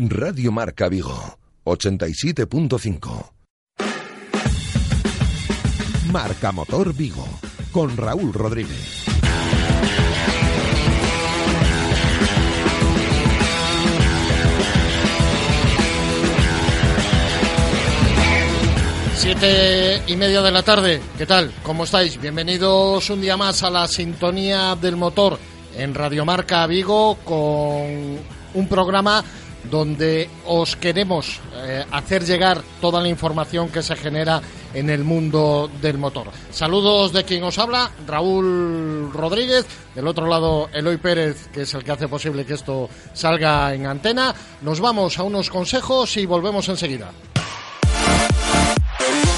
Radio 0.00 0.52
Marca 0.52 0.88
Vigo, 0.88 1.36
87.5. 1.64 3.32
Marca 6.12 6.52
Motor 6.52 6.94
Vigo, 6.94 7.26
con 7.72 7.96
Raúl 7.96 8.32
Rodríguez. 8.32 9.04
Siete 19.16 20.02
y 20.06 20.14
media 20.14 20.42
de 20.42 20.52
la 20.52 20.62
tarde, 20.62 21.00
¿qué 21.18 21.26
tal? 21.26 21.52
¿Cómo 21.64 21.82
estáis? 21.82 22.20
Bienvenidos 22.20 23.10
un 23.10 23.20
día 23.20 23.36
más 23.36 23.64
a 23.64 23.70
la 23.70 23.88
sintonía 23.88 24.76
del 24.76 24.94
motor 24.94 25.40
en 25.76 25.92
Radiomarca 25.92 26.68
Vigo 26.68 27.16
con 27.24 28.38
un 28.54 28.68
programa 28.68 29.24
donde 29.70 30.28
os 30.46 30.76
queremos 30.76 31.40
eh, 31.54 31.84
hacer 31.90 32.24
llegar 32.24 32.62
toda 32.80 33.00
la 33.00 33.08
información 33.08 33.68
que 33.68 33.82
se 33.82 33.96
genera 33.96 34.40
en 34.74 34.90
el 34.90 35.04
mundo 35.04 35.70
del 35.80 35.98
motor. 35.98 36.28
Saludos 36.50 37.12
de 37.12 37.24
quien 37.24 37.42
os 37.42 37.58
habla, 37.58 37.90
Raúl 38.06 39.10
Rodríguez, 39.12 39.66
del 39.94 40.06
otro 40.06 40.26
lado 40.26 40.68
Eloy 40.72 40.98
Pérez, 40.98 41.48
que 41.52 41.62
es 41.62 41.74
el 41.74 41.84
que 41.84 41.92
hace 41.92 42.08
posible 42.08 42.44
que 42.44 42.54
esto 42.54 42.88
salga 43.12 43.72
en 43.74 43.86
antena. 43.86 44.34
Nos 44.62 44.80
vamos 44.80 45.18
a 45.18 45.22
unos 45.22 45.50
consejos 45.50 46.16
y 46.16 46.26
volvemos 46.26 46.68
enseguida. 46.68 47.10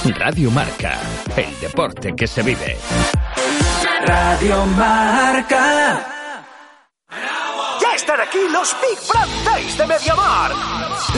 Radio 0.04 0.51
Marca, 0.51 0.98
el 1.37 1.60
deporte 1.60 2.15
que 2.16 2.26
se 2.26 2.42
vive. 2.42 2.76
Radio 4.06 4.66
Marca. 4.66 6.20
Aquí 8.30 8.38
los 8.48 8.76
Big 8.80 9.08
Brand 9.08 9.44
Days 9.44 9.76
de 9.76 9.86
Mediamar. 9.88 10.52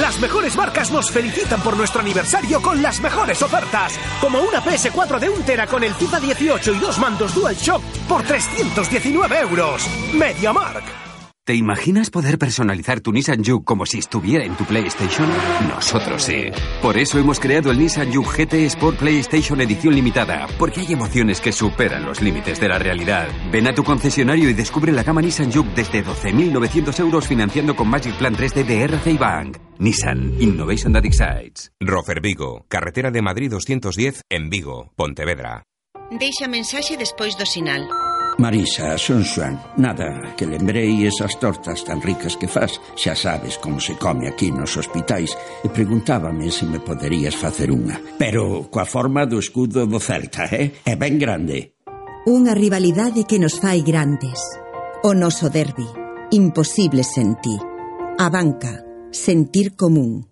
Las 0.01 0.19
mejores 0.19 0.57
marcas 0.57 0.91
nos 0.91 1.11
felicitan 1.11 1.61
por 1.61 1.77
nuestro 1.77 2.01
aniversario 2.01 2.63
con 2.63 2.81
las 2.81 3.01
mejores 3.01 3.43
ofertas, 3.43 3.99
como 4.19 4.41
una 4.41 4.65
PS4 4.65 5.19
de 5.19 5.29
1 5.29 5.45
tera 5.45 5.67
con 5.67 5.85
el 5.85 5.93
FIFA 5.93 6.21
18 6.21 6.73
y 6.73 6.79
dos 6.79 6.99
mandos 6.99 7.35
DualShock 7.35 7.83
por 8.09 8.23
319 8.23 9.41
euros. 9.41 9.87
MediaMark. 10.15 11.12
¿Te 11.45 11.57
imaginas 11.57 12.09
poder 12.09 12.39
personalizar 12.39 13.01
tu 13.01 13.11
Nissan 13.11 13.43
Juke 13.43 13.65
como 13.65 13.85
si 13.85 13.99
estuviera 13.99 14.45
en 14.45 14.57
tu 14.57 14.65
PlayStation? 14.65 15.29
Nosotros 15.69 16.23
sí. 16.23 16.45
Por 16.81 16.97
eso 16.97 17.19
hemos 17.19 17.41
creado 17.41 17.73
el 17.73 17.81
Nissan 17.81 18.15
Juke 18.15 18.47
GT 18.47 18.55
Sport 18.67 19.01
PlayStation 19.01 19.61
Edición 19.61 19.97
Limitada, 19.97 20.47
porque 20.57 20.83
hay 20.83 20.93
emociones 20.93 21.41
que 21.41 21.51
superan 21.51 22.07
los 22.07 22.23
límites 22.23 22.61
de 22.61 22.69
la 22.69 22.79
realidad. 22.79 23.27
Ven 23.51 23.67
a 23.67 23.75
tu 23.75 23.83
concesionario 23.83 24.51
y 24.51 24.55
descubre 24.55 24.93
la 24.93 25.03
gama 25.03 25.21
Nissan 25.21 25.51
Juke 25.51 25.75
desde 25.75 26.05
12.900 26.05 27.01
euros 27.01 27.27
financiando 27.27 27.75
con 27.75 27.89
Magic 27.89 28.15
Plan 28.19 28.37
3D 28.37 28.65
de 28.65 28.85
RCI 28.85 29.19
Bank. 29.19 29.57
Nissan 29.81 30.41
Innovation 30.41 30.93
that 30.93 31.05
excites. 31.05 31.73
Rofer 31.81 32.21
Vigo, 32.21 32.67
carretera 32.69 33.11
de 33.11 33.21
Madrid 33.21 33.51
210 33.51 34.23
en 34.31 34.49
Vigo, 34.49 34.93
Pontevedra. 34.95 35.65
Deixa 36.13 36.47
mensaxe 36.47 36.97
despois 36.97 37.37
do 37.37 37.47
sinal. 37.47 37.89
Marisa, 38.39 38.97
son 38.99 39.25
Xuan. 39.25 39.61
nada, 39.77 40.35
que 40.37 40.47
lembrei 40.47 41.05
esas 41.05 41.39
tortas 41.39 41.85
tan 41.85 42.01
ricas 42.01 42.37
que 42.37 42.49
faz. 42.49 42.81
Xa 42.97 43.15
sabes 43.15 43.59
como 43.59 43.81
se 43.81 43.97
come 44.01 44.29
aquí 44.29 44.51
nos 44.51 44.77
hospitais. 44.77 45.37
E 45.63 45.69
preguntábame 45.69 46.51
se 46.51 46.65
me 46.65 46.81
poderías 46.81 47.37
facer 47.37 47.69
unha. 47.69 48.01
Pero 48.17 48.67
coa 48.73 48.89
forma 48.89 49.29
do 49.29 49.37
escudo 49.39 49.85
do 49.85 50.01
Celta, 50.01 50.49
eh? 50.49 50.73
É 50.89 50.97
ben 50.97 51.21
grande. 51.21 51.77
Unha 52.25 52.57
rivalidade 52.57 53.29
que 53.29 53.37
nos 53.37 53.61
fai 53.61 53.85
grandes. 53.85 54.41
O 55.05 55.13
noso 55.13 55.51
derbi, 55.51 55.87
imposible 56.31 57.05
sen 57.05 57.37
ti. 57.43 57.57
A 58.19 58.31
banca, 58.31 58.81
sentir 59.11 59.77
común. 59.77 60.32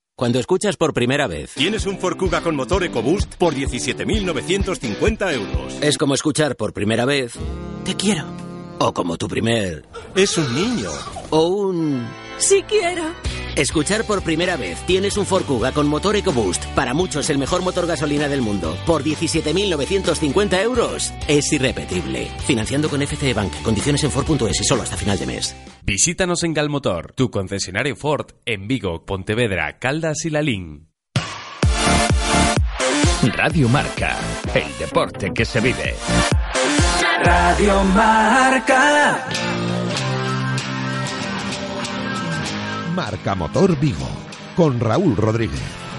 Cuando 0.17 0.39
escuchas 0.39 0.77
por 0.77 0.93
primera 0.93 1.25
vez. 1.27 1.53
Tienes 1.55 1.85
un 1.87 1.97
Ford 1.97 2.15
Kuga 2.17 2.41
con 2.41 2.55
motor 2.55 2.83
EcoBoost 2.83 3.35
por 3.35 3.55
17.950 3.55 5.33
euros. 5.33 5.77
Es 5.81 5.97
como 5.97 6.13
escuchar 6.13 6.55
por 6.55 6.73
primera 6.73 7.05
vez. 7.05 7.33
Te 7.85 7.95
quiero. 7.95 8.25
O 8.77 8.93
como 8.93 9.17
tu 9.17 9.27
primer. 9.27 9.83
Es 10.15 10.37
un 10.37 10.53
niño. 10.53 10.91
O 11.31 11.47
un. 11.47 12.07
Si 12.37 12.61
quiero. 12.63 13.03
Escuchar 13.55 14.05
por 14.05 14.21
primera 14.21 14.57
vez. 14.57 14.79
Tienes 14.85 15.17
un 15.17 15.25
Ford 15.25 15.43
Kuga 15.45 15.71
con 15.71 15.87
motor 15.87 16.15
EcoBoost. 16.15 16.65
Para 16.75 16.93
muchos 16.93 17.29
el 17.31 17.39
mejor 17.39 17.63
motor 17.63 17.87
gasolina 17.87 18.27
del 18.27 18.41
mundo. 18.41 18.77
Por 18.85 19.03
17.950 19.03 20.61
euros. 20.61 21.11
Es 21.27 21.51
irrepetible. 21.51 22.27
Financiando 22.45 22.89
con 22.89 23.01
FCE 23.01 23.33
Bank. 23.33 23.53
Condiciones 23.63 24.03
en 24.03 24.11
Ford.es 24.11 24.67
solo 24.67 24.83
hasta 24.83 24.97
final 24.97 25.17
de 25.17 25.25
mes. 25.25 25.55
Visítanos 25.83 26.43
en 26.43 26.53
Galmotor, 26.53 27.13
tu 27.13 27.31
concesionario 27.31 27.95
Ford 27.95 28.27
en 28.45 28.67
Vigo, 28.67 29.05
Pontevedra, 29.05 29.79
Caldas 29.79 30.25
y 30.25 30.29
Lalín. 30.29 30.89
Radio 33.35 33.69
Marca, 33.69 34.17
el 34.53 34.77
deporte 34.79 35.31
que 35.33 35.45
se 35.45 35.59
vive. 35.59 35.95
Radio 37.23 37.83
Marca. 37.83 39.27
Marca 42.95 43.35
Motor 43.35 43.79
Vigo, 43.79 44.07
con 44.55 44.79
Raúl 44.79 45.15
Rodríguez. 45.15 45.90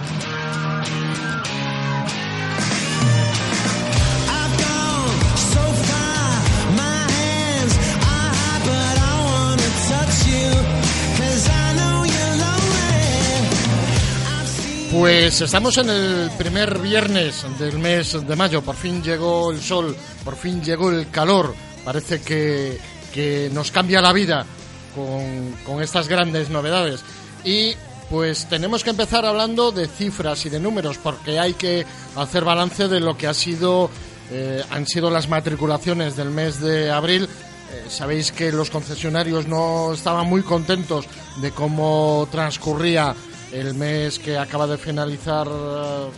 Pues 14.93 15.41
estamos 15.41 15.79
en 15.79 15.89
el 15.89 16.31
primer 16.37 16.79
viernes 16.79 17.47
del 17.59 17.79
mes 17.79 18.13
de 18.27 18.37
mayo. 18.37 18.61
Por 18.61 18.77
fin 18.77 19.03
llegó 19.03 19.51
el 19.51 19.63
sol, 19.63 19.97
por 20.23 20.37
fin 20.37 20.63
llegó 20.63 20.91
el 20.91 21.09
calor. 21.09 21.55
Parece 21.83 22.21
que, 22.21 22.79
que 23.11 23.49
nos 23.55 23.71
cambia 23.71 24.03
la 24.03 24.13
vida 24.13 24.45
con, 24.95 25.53
con 25.65 25.83
estas 25.83 26.09
grandes 26.09 26.51
novedades. 26.51 27.01
Y 27.43 27.73
pues 28.11 28.45
tenemos 28.51 28.85
que 28.85 28.91
empezar 28.91 29.25
hablando 29.25 29.73
de 29.73 29.89
cifras 29.89 30.45
y 30.45 30.51
de 30.51 30.61
números, 30.61 30.99
porque 30.99 31.39
hay 31.39 31.55
que 31.55 31.87
hacer 32.17 32.45
balance 32.45 32.87
de 32.87 33.01
lo 33.01 33.17
que 33.17 33.27
ha 33.27 33.35
sido, 33.35 33.89
eh, 34.31 34.63
han 34.69 34.87
sido 34.87 35.11
las 35.11 35.27
matriculaciones 35.27 36.17
del 36.17 36.29
mes 36.29 36.61
de 36.61 36.91
abril. 36.91 37.23
Eh, 37.73 37.85
sabéis 37.89 38.31
que 38.31 38.53
los 38.53 38.69
concesionarios 38.69 39.47
no 39.47 39.95
estaban 39.95 40.27
muy 40.29 40.43
contentos 40.43 41.07
de 41.41 41.51
cómo 41.51 42.29
transcurría 42.31 43.15
el 43.53 43.75
mes 43.75 44.19
que 44.19 44.39
acaba 44.39 44.67
de 44.67 44.79
finalizar 44.79 45.47
eh, 45.47 46.09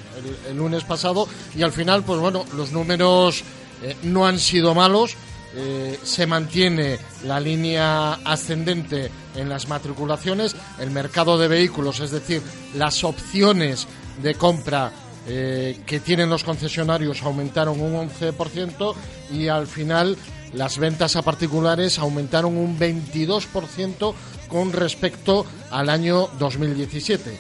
el, 0.51 0.57
lunes 0.57 0.85
pasado 0.85 1.29
y 1.55 1.63
al 1.63 1.73
final, 1.73 2.05
pues 2.05 2.21
bueno, 2.21 2.45
los 2.57 2.73
números 2.73 3.43
eh, 3.83 3.97
no 4.03 4.27
han 4.27 4.39
sido 4.39 4.75
malos. 4.75 5.17
Eh, 5.57 6.01
se 6.03 6.27
mantiene 6.27 6.99
la 7.25 7.39
línea 7.39 8.15
ascendente 8.25 9.09
en 9.37 9.49
las 9.49 9.69
matriculaciones, 9.69 10.57
el 10.81 10.91
mercado 10.91 11.39
de 11.39 11.47
vehículos, 11.47 12.01
es 12.01 12.11
decir, 12.11 12.43
las 12.75 13.05
opciones 13.05 13.87
de 14.21 14.35
compra 14.35 14.93
que 15.27 16.03
tienen 16.05 16.29
los 16.29 16.45
concesionarios 16.45 17.23
aumentaron 17.23 17.81
un 17.81 17.95
11% 17.95 18.95
y 19.33 19.49
al 19.49 19.67
final 19.67 20.19
las 20.53 20.77
ventas 20.77 21.17
a 21.17 21.23
particulares 21.23 21.99
aumentaron 21.99 22.59
un 22.59 22.79
22% 22.79 24.15
con 24.55 24.73
respecto 24.73 25.45
al 25.73 25.91
año 25.91 26.29
2017. 26.39 27.37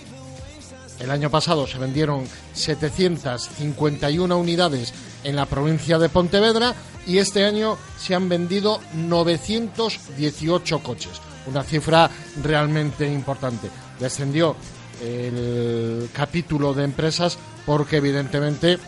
El 0.98 1.12
año 1.12 1.30
pasado 1.30 1.64
se 1.64 1.78
vendieron 1.78 2.24
751 2.54 4.36
unidades 4.36 4.92
en 5.22 5.36
la 5.36 5.46
provincia 5.46 6.00
de 6.00 6.08
Pontevedra 6.08 6.74
y 7.06 7.18
este 7.18 7.44
año 7.44 7.78
se 8.00 8.16
han 8.16 8.28
vendido 8.28 8.80
918 8.94 10.80
coches, 10.80 11.20
una 11.46 11.62
cifra 11.62 12.10
realmente 12.42 13.06
importante. 13.06 13.70
Descendió 14.00 14.56
el 15.00 16.10
capítulo 16.12 16.74
de 16.74 16.82
empresas 16.82 17.38
porque 17.64 17.98
evidentemente 17.98 18.80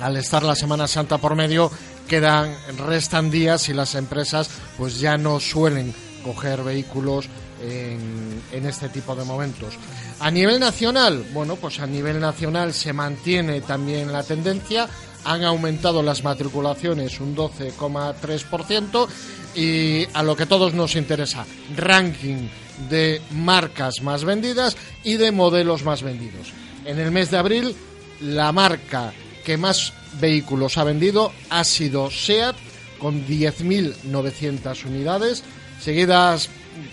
al 0.00 0.16
estar 0.16 0.44
la 0.44 0.54
Semana 0.54 0.86
Santa 0.86 1.18
por 1.18 1.34
medio 1.34 1.72
quedan 2.06 2.54
restan 2.86 3.32
días 3.32 3.68
y 3.68 3.72
las 3.72 3.96
empresas 3.96 4.48
pues 4.76 5.00
ya 5.00 5.18
no 5.18 5.40
suelen 5.40 5.92
coger 6.22 6.62
vehículos 6.62 7.28
en, 7.62 8.42
en, 8.52 8.66
este 8.66 8.88
tipo 8.88 9.14
de 9.14 9.24
momentos. 9.24 9.74
A 10.20 10.30
nivel 10.30 10.60
nacional, 10.60 11.24
bueno, 11.32 11.56
pues 11.56 11.80
a 11.80 11.86
nivel 11.86 12.20
nacional 12.20 12.72
se 12.74 12.92
mantiene 12.92 13.60
también 13.60 14.12
la 14.12 14.22
tendencia. 14.22 14.88
Han 15.24 15.44
aumentado 15.44 16.02
las 16.02 16.22
matriculaciones 16.22 17.20
un 17.20 17.36
12,3% 17.36 19.08
y 19.54 20.06
a 20.14 20.22
lo 20.22 20.36
que 20.36 20.46
todos 20.46 20.74
nos 20.74 20.94
interesa, 20.94 21.44
ranking 21.76 22.48
de 22.88 23.20
marcas 23.32 24.02
más 24.02 24.24
vendidas 24.24 24.76
y 25.02 25.14
de 25.14 25.32
modelos 25.32 25.84
más 25.84 26.02
vendidos. 26.02 26.52
En 26.84 26.98
el 26.98 27.10
mes 27.10 27.30
de 27.30 27.38
abril, 27.38 27.74
la 28.20 28.52
marca 28.52 29.12
que 29.44 29.56
más 29.56 29.92
vehículos 30.20 30.78
ha 30.78 30.84
vendido 30.84 31.32
ha 31.50 31.64
sido 31.64 32.10
SEAT 32.10 32.56
con 32.98 33.26
10.900 33.26 34.84
unidades, 34.84 35.42
seguidas 35.80 36.50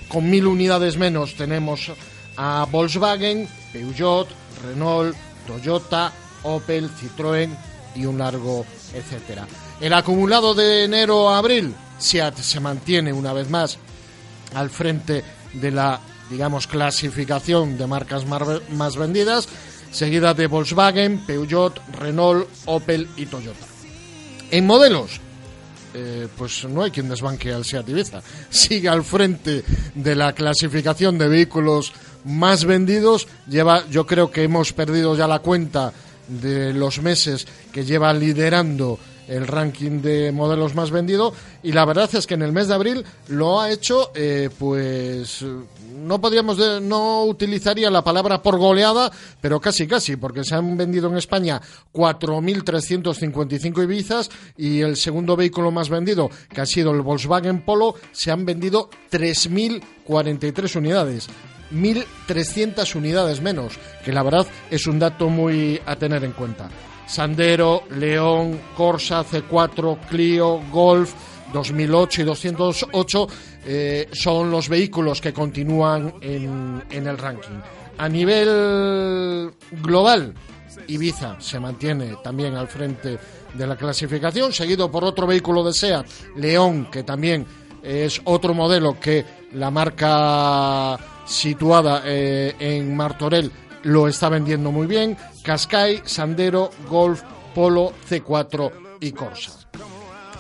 con 0.08 0.32
1.000 0.32 0.48
unidades 0.48 0.98
menos 0.98 1.36
tenemos 1.36 1.92
a 2.38 2.68
Volkswagen, 2.70 3.48
Peugeot, 3.72 4.28
Renault, 4.66 5.16
Toyota, 5.48 6.12
Opel, 6.44 6.90
Citroën 6.90 7.50
y 7.96 8.06
un 8.06 8.18
largo 8.18 8.66
etcétera. 8.94 9.48
El 9.80 9.94
acumulado 9.94 10.54
de 10.54 10.86
enero 10.86 11.30
a 11.30 11.38
abril, 11.38 11.74
SEAT 11.98 12.38
se 12.38 12.60
mantiene 12.60 13.14
una 13.14 13.34
vez 13.34 13.50
más 13.50 13.78
al 14.54 14.70
frente 14.70 15.24
de 15.54 15.72
la, 15.72 16.00
digamos, 16.30 16.68
clasificación 16.68 17.78
de 17.78 17.88
marcas 17.88 18.26
más 18.26 18.96
vendidas, 18.96 19.48
seguida 19.92 20.34
de 20.34 20.48
Volkswagen, 20.48 21.26
Peugeot, 21.26 21.82
Renault, 22.00 22.48
Opel 22.66 23.10
y 23.18 23.26
Toyota. 23.26 23.66
En 24.52 24.66
modelos, 24.66 25.20
eh, 25.98 26.28
pues 26.38 26.66
no 26.66 26.84
hay 26.84 26.92
quien 26.92 27.08
desbanque 27.08 27.54
al 27.54 27.64
Seat 27.64 27.88
Ibiza. 27.88 28.22
Sigue 28.50 28.90
al 28.90 29.04
frente 29.04 29.64
de 29.94 30.16
la 30.16 30.34
clasificación 30.34 31.18
de 31.18 31.30
vehículos 31.30 31.94
más 32.26 32.66
vendidos. 32.66 33.28
Lleva, 33.48 33.88
yo 33.90 34.06
creo 34.06 34.30
que 34.30 34.44
hemos 34.44 34.74
perdido 34.74 35.16
ya 35.16 35.26
la 35.26 35.40
cuenta 35.40 35.94
de 36.28 36.74
los 36.74 37.02
meses 37.02 37.48
que 37.72 37.86
lleva 37.86 38.14
liderando 38.14 39.00
el 39.28 39.48
ranking 39.48 40.02
de 40.02 40.32
modelos 40.32 40.76
más 40.76 40.92
vendido 40.92 41.34
y 41.64 41.72
la 41.72 41.86
verdad 41.86 42.10
es 42.14 42.28
que 42.28 42.36
en 42.36 42.42
el 42.42 42.52
mes 42.52 42.68
de 42.68 42.74
abril 42.74 43.06
lo 43.28 43.60
ha 43.60 43.72
hecho 43.72 44.12
eh, 44.16 44.50
pues 44.58 45.44
no 45.96 46.20
podríamos 46.22 46.58
no 46.82 47.24
utilizaría 47.24 47.90
la 47.90 48.04
palabra 48.04 48.42
por 48.42 48.58
goleada 48.58 49.12
pero 49.42 49.60
casi 49.60 49.88
casi 49.88 50.16
porque 50.16 50.44
se 50.44 50.56
han 50.56 50.78
vendido 50.78 51.10
en 51.10 51.18
España 51.18 51.62
4.355 51.94 53.84
Ibizas 53.84 54.30
y 54.58 54.82
el 54.82 54.96
segundo 54.96 55.36
vehículo 55.36 55.72
más 55.72 55.90
vendido 55.90 56.30
que 56.54 56.62
ha 56.62 56.66
sido 56.66 56.92
el 56.92 57.02
Volkswagen 57.02 57.62
Polo 57.62 57.96
se 58.12 58.32
han 58.32 58.46
vendido 58.46 58.90
3.043 59.12 60.76
unidades 60.76 61.28
1.300 61.72 62.96
unidades 62.96 63.42
menos, 63.42 63.74
que 64.04 64.14
la 64.14 64.24
verdad 64.24 64.46
es 64.70 64.88
un 64.88 65.00
dato 65.00 65.30
muy 65.30 65.82
a 65.86 65.96
tener 65.96 66.24
en 66.24 66.32
cuenta. 66.32 66.70
Sandero, 67.08 67.84
León, 67.92 68.60
Corsa, 68.76 69.24
C4, 69.24 70.00
Clio, 70.10 70.62
Golf 70.72 71.14
2008 71.54 72.22
y 72.22 72.26
208 72.26 73.28
eh, 73.68 74.10
son 74.12 74.52
los 74.52 74.70
vehículos 74.70 75.22
que 75.22 75.34
continúan 75.34 76.14
en, 76.22 76.84
el 76.90 77.18
ranking. 77.18 77.60
A 77.98 78.10
nivel 78.10 79.52
global, 79.82 80.34
Ibiza 80.88 81.40
se 81.40 81.60
mantiene 81.60 82.18
también 82.24 82.56
al 82.56 82.68
frente 82.68 83.18
de 83.54 83.68
la 83.68 83.76
clasificación, 83.76 84.52
seguido 84.52 84.92
por 84.92 85.04
otro 85.04 85.26
vehículo 85.26 85.64
de 85.64 85.74
SEAT, 85.74 86.06
León, 86.36 86.90
que 86.92 87.04
también 87.04 87.46
es 87.82 88.22
otro 88.26 88.54
modelo 88.54 89.00
que 89.00 89.24
la 89.54 89.72
marca 89.72 91.00
situada 91.26 92.04
eh, 92.06 92.56
en 92.60 92.96
Martorell 92.96 93.52
lo 93.86 94.08
está 94.08 94.30
vendiendo 94.30 94.72
muy 94.72 94.88
bien. 94.88 95.16
Cascai, 95.44 96.02
Sandero, 96.06 96.72
Golf, 96.90 97.22
Polo, 97.54 97.94
C4 98.10 98.72
y 99.00 99.12
Corsa. 99.12 99.52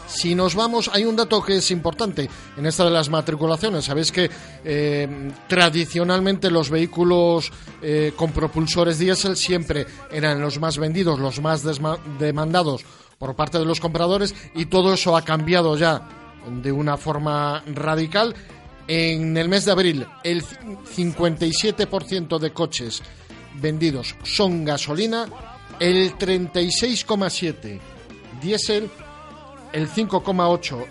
Si 0.08 0.34
nos 0.36 0.56
vamos, 0.56 0.90
hay 0.94 1.04
un 1.04 1.16
dato 1.16 1.42
que 1.44 1.58
es 1.58 1.72
importante 1.72 2.30
en 2.58 2.66
esta 2.66 2.86
de 2.86 2.92
las 2.92 3.10
matriculaciones. 3.10 3.86
Sabéis 3.86 4.12
que 4.12 4.30
eh, 4.64 5.32
tradicionalmente 5.48 6.50
los 6.50 6.70
vehículos 6.70 7.52
eh, 7.82 8.14
con 8.16 8.32
propulsores 8.32 9.00
diésel 9.00 9.36
siempre 9.36 9.86
eran 10.12 10.42
los 10.42 10.60
más 10.60 10.78
vendidos, 10.78 11.20
los 11.20 11.42
más 11.42 11.64
demandados 12.20 12.86
por 13.18 13.36
parte 13.36 13.60
de 13.60 13.66
los 13.66 13.80
compradores 13.80 14.36
y 14.56 14.66
todo 14.66 14.94
eso 14.94 15.18
ha 15.18 15.24
cambiado 15.24 15.78
ya 15.78 16.08
de 16.62 16.72
una 16.72 16.98
forma 16.98 17.64
radical. 17.74 18.36
En 18.88 19.36
el 19.36 19.50
mes 19.50 19.66
de 19.66 19.72
abril, 19.72 20.06
el 20.24 20.44
57% 20.44 22.38
de 22.38 22.54
coches 22.54 23.02
vendidos 23.62 24.16
son 24.24 24.66
gasolina, 24.66 25.28
el 25.80 26.18
36,7 26.18 27.80
diésel, 28.42 28.90
el 29.74 29.90
5,8 29.90 30.86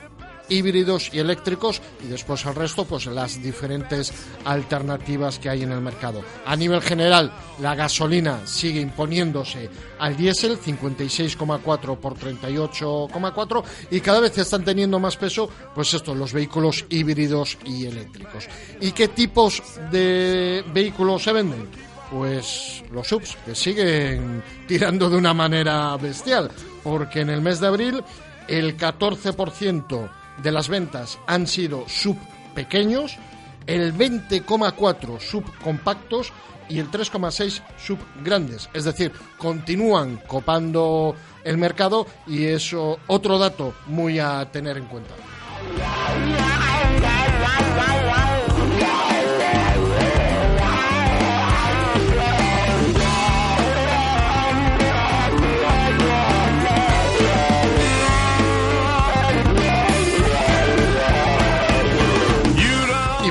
híbridos 0.49 1.11
y 1.13 1.19
eléctricos 1.19 1.81
y 2.05 2.09
después 2.09 2.45
el 2.45 2.55
resto 2.55 2.85
pues 2.85 3.07
las 3.07 3.43
diferentes 3.43 4.13
alternativas 4.45 5.39
que 5.39 5.49
hay 5.49 5.63
en 5.63 5.73
el 5.73 5.81
mercado. 5.81 6.23
A 6.45 6.57
nivel 6.57 6.83
general, 6.83 7.33
la 7.61 7.75
gasolina 7.75 8.47
sigue 8.47 8.81
imponiéndose 8.81 9.71
al 9.99 10.17
diésel 10.17 10.59
56,4 10.59 11.97
por 11.99 12.15
38,4 12.15 13.65
y 13.91 14.01
cada 14.01 14.21
vez 14.21 14.37
están 14.39 14.65
teniendo 14.65 14.99
más 14.99 15.17
peso 15.17 15.49
pues 15.75 15.95
esto 15.95 16.15
los 16.15 16.33
vehículos 16.33 16.85
híbridos 16.89 17.59
y 17.65 17.87
eléctricos. 17.87 18.47
¿Y 18.81 18.93
qué 18.93 19.09
tipos 19.09 19.63
de 19.91 20.65
vehículos 20.73 21.23
se 21.23 21.33
venden? 21.33 21.94
Pues 22.15 22.85
los 22.93 23.09
subs, 23.09 23.37
que 23.45 23.57
siguen 23.57 24.41
tirando 24.69 25.11
de 25.11 25.17
una 25.17 25.35
manera 25.35 25.97
bestial, 25.97 26.49
porque 26.85 27.23
en 27.23 27.29
el 27.29 27.41
mes 27.41 27.59
de 27.59 27.67
abril 27.67 28.05
el 28.47 28.77
14% 28.77 30.09
de 30.41 30.53
las 30.53 30.69
ventas 30.69 31.19
han 31.27 31.49
sido 31.49 31.89
sub 31.89 32.17
pequeños, 32.55 33.17
el 33.67 33.93
20,4 33.95 35.19
subcompactos 35.19 36.33
y 36.69 36.79
el 36.79 36.89
3,6 36.89 37.63
sub 37.85 37.99
grandes. 38.23 38.71
Es 38.75 38.85
decir, 38.85 39.11
continúan 39.37 40.21
copando 40.29 41.17
el 41.43 41.59
mercado 41.59 42.07
y 42.29 42.45
eso 42.45 43.01
otro 43.09 43.39
dato 43.41 43.75
muy 43.89 44.21
a 44.21 44.49
tener 44.53 44.77
en 44.77 44.85
cuenta. 44.85 45.15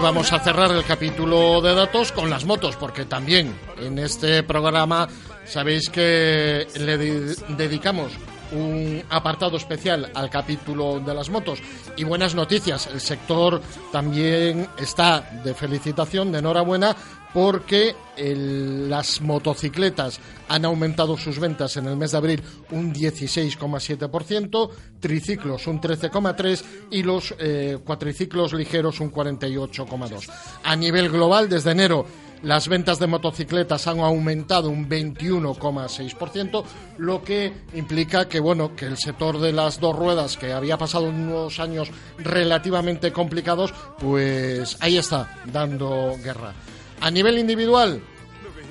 Vamos 0.03 0.33
a 0.33 0.39
cerrar 0.39 0.69
el 0.71 0.83
capítulo 0.83 1.61
de 1.61 1.73
datos 1.73 2.11
con 2.11 2.29
las 2.29 2.43
motos, 2.43 2.75
porque 2.75 3.05
también 3.05 3.55
en 3.79 3.97
este 3.97 4.43
programa 4.43 5.07
sabéis 5.45 5.89
que 5.89 6.67
le 6.77 6.97
dedicamos 6.97 8.11
un 8.53 9.03
apartado 9.09 9.57
especial 9.57 10.11
al 10.13 10.29
capítulo 10.29 10.99
de 10.99 11.13
las 11.13 11.29
motos. 11.29 11.59
Y 11.97 12.03
buenas 12.03 12.35
noticias, 12.35 12.87
el 12.87 13.01
sector 13.01 13.61
también 13.91 14.67
está 14.77 15.21
de 15.43 15.53
felicitación, 15.53 16.31
de 16.31 16.39
enhorabuena, 16.39 16.95
porque 17.33 17.95
las 18.15 19.19
motocicletas 19.21 20.19
han 20.47 20.65
aumentado 20.65 21.17
sus 21.17 21.39
ventas 21.39 21.75
en 21.77 21.87
el 21.87 21.97
mes 21.97 22.11
de 22.11 22.17
abril 22.17 22.43
un 22.69 22.93
16,7%, 22.93 24.69
triciclos 24.99 25.65
un 25.65 25.81
13,3% 25.81 26.63
y 26.91 27.01
los 27.01 27.33
eh, 27.39 27.79
cuatriciclos 27.83 28.53
ligeros 28.53 28.99
un 28.99 29.11
48,2%. 29.11 30.29
A 30.63 30.75
nivel 30.75 31.09
global, 31.09 31.49
desde 31.49 31.71
enero, 31.71 32.05
las 32.43 32.67
ventas 32.67 32.99
de 32.99 33.07
motocicletas 33.07 33.87
han 33.87 34.01
aumentado 34.01 34.69
un 34.69 34.87
21,6%, 34.87 36.63
lo 36.97 37.23
que 37.23 37.53
implica 37.73 38.27
que 38.27 38.41
bueno, 38.41 38.75
que 38.75 38.85
el 38.85 38.97
sector 38.97 39.39
de 39.39 39.53
las 39.53 39.79
dos 39.79 39.95
ruedas 39.95 40.37
que 40.37 40.51
había 40.51 40.77
pasado 40.77 41.05
unos 41.05 41.59
años 41.59 41.89
relativamente 42.17 43.13
complicados, 43.13 43.73
pues 43.97 44.77
ahí 44.81 44.97
está 44.97 45.41
dando 45.45 46.15
guerra. 46.21 46.53
A 46.99 47.09
nivel 47.09 47.39
individual, 47.39 48.01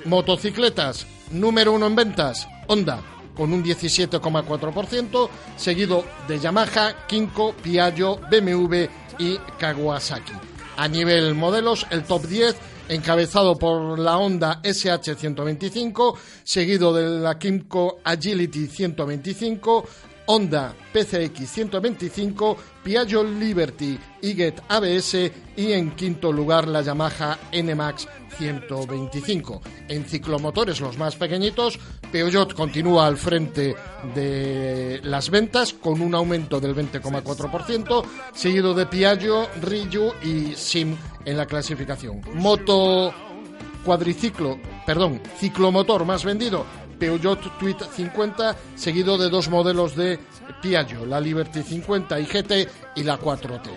motocicletas, 0.05 1.07
número 1.31 1.73
uno 1.73 1.87
en 1.87 1.95
ventas, 1.95 2.47
Honda, 2.67 3.01
con 3.35 3.51
un 3.51 3.63
17,4%, 3.63 5.29
seguido 5.57 6.05
de 6.27 6.39
Yamaha, 6.39 7.07
Kinko, 7.07 7.53
Piaggio, 7.53 8.19
BMW 8.29 8.85
y 9.17 9.37
Kawasaki. 9.57 10.33
A 10.77 10.87
nivel 10.87 11.33
modelos, 11.33 11.87
el 11.89 12.03
top 12.03 12.25
10 12.25 12.72
encabezado 12.89 13.57
por 13.57 13.97
la 13.99 14.17
Honda 14.17 14.61
SH125, 14.61 16.17
seguido 16.43 16.93
de 16.93 17.19
la 17.19 17.37
Kimco 17.37 17.99
Agility 18.03 18.67
125, 18.67 19.85
Honda 20.25 20.73
PCX 20.93 21.49
125, 21.49 22.57
Piaggio 22.83 23.23
Liberty 23.23 23.97
Iget 24.21 24.61
ABS 24.69 25.31
y 25.55 25.71
en 25.71 25.91
quinto 25.91 26.31
lugar 26.31 26.67
la 26.67 26.81
Yamaha 26.81 27.37
NMAX 27.51 28.07
125. 28.37 29.61
En 29.89 30.05
ciclomotores 30.05 30.79
los 30.79 30.97
más 30.97 31.15
pequeñitos, 31.15 31.79
Peugeot 32.11 32.53
continúa 32.53 33.07
al 33.07 33.17
frente 33.17 33.75
de 34.15 34.99
las 35.03 35.29
ventas 35.29 35.73
con 35.73 36.01
un 36.01 36.15
aumento 36.15 36.59
del 36.59 36.75
20,4%, 36.75 38.03
seguido 38.33 38.73
de 38.73 38.85
Piaggio, 38.85 39.47
Ryu 39.61 40.13
y 40.23 40.55
Sim 40.55 40.95
en 41.25 41.37
la 41.37 41.45
clasificación. 41.45 42.21
Moto 42.33 43.13
cuadriciclo, 43.83 44.57
perdón, 44.85 45.21
ciclomotor 45.37 46.05
más 46.05 46.23
vendido, 46.23 46.65
Peugeot 47.03 47.57
Tweet 47.59 47.75
50, 47.97 48.55
seguido 48.75 49.17
de 49.17 49.29
dos 49.29 49.49
modelos 49.49 49.93
de 49.93 50.17
Piaggio, 50.61 51.05
la 51.05 51.19
Liberty 51.19 51.61
50 51.61 52.17
y 52.17 52.25
GT 52.25 52.69
y 52.95 53.03
la 53.03 53.19
4T. 53.19 53.69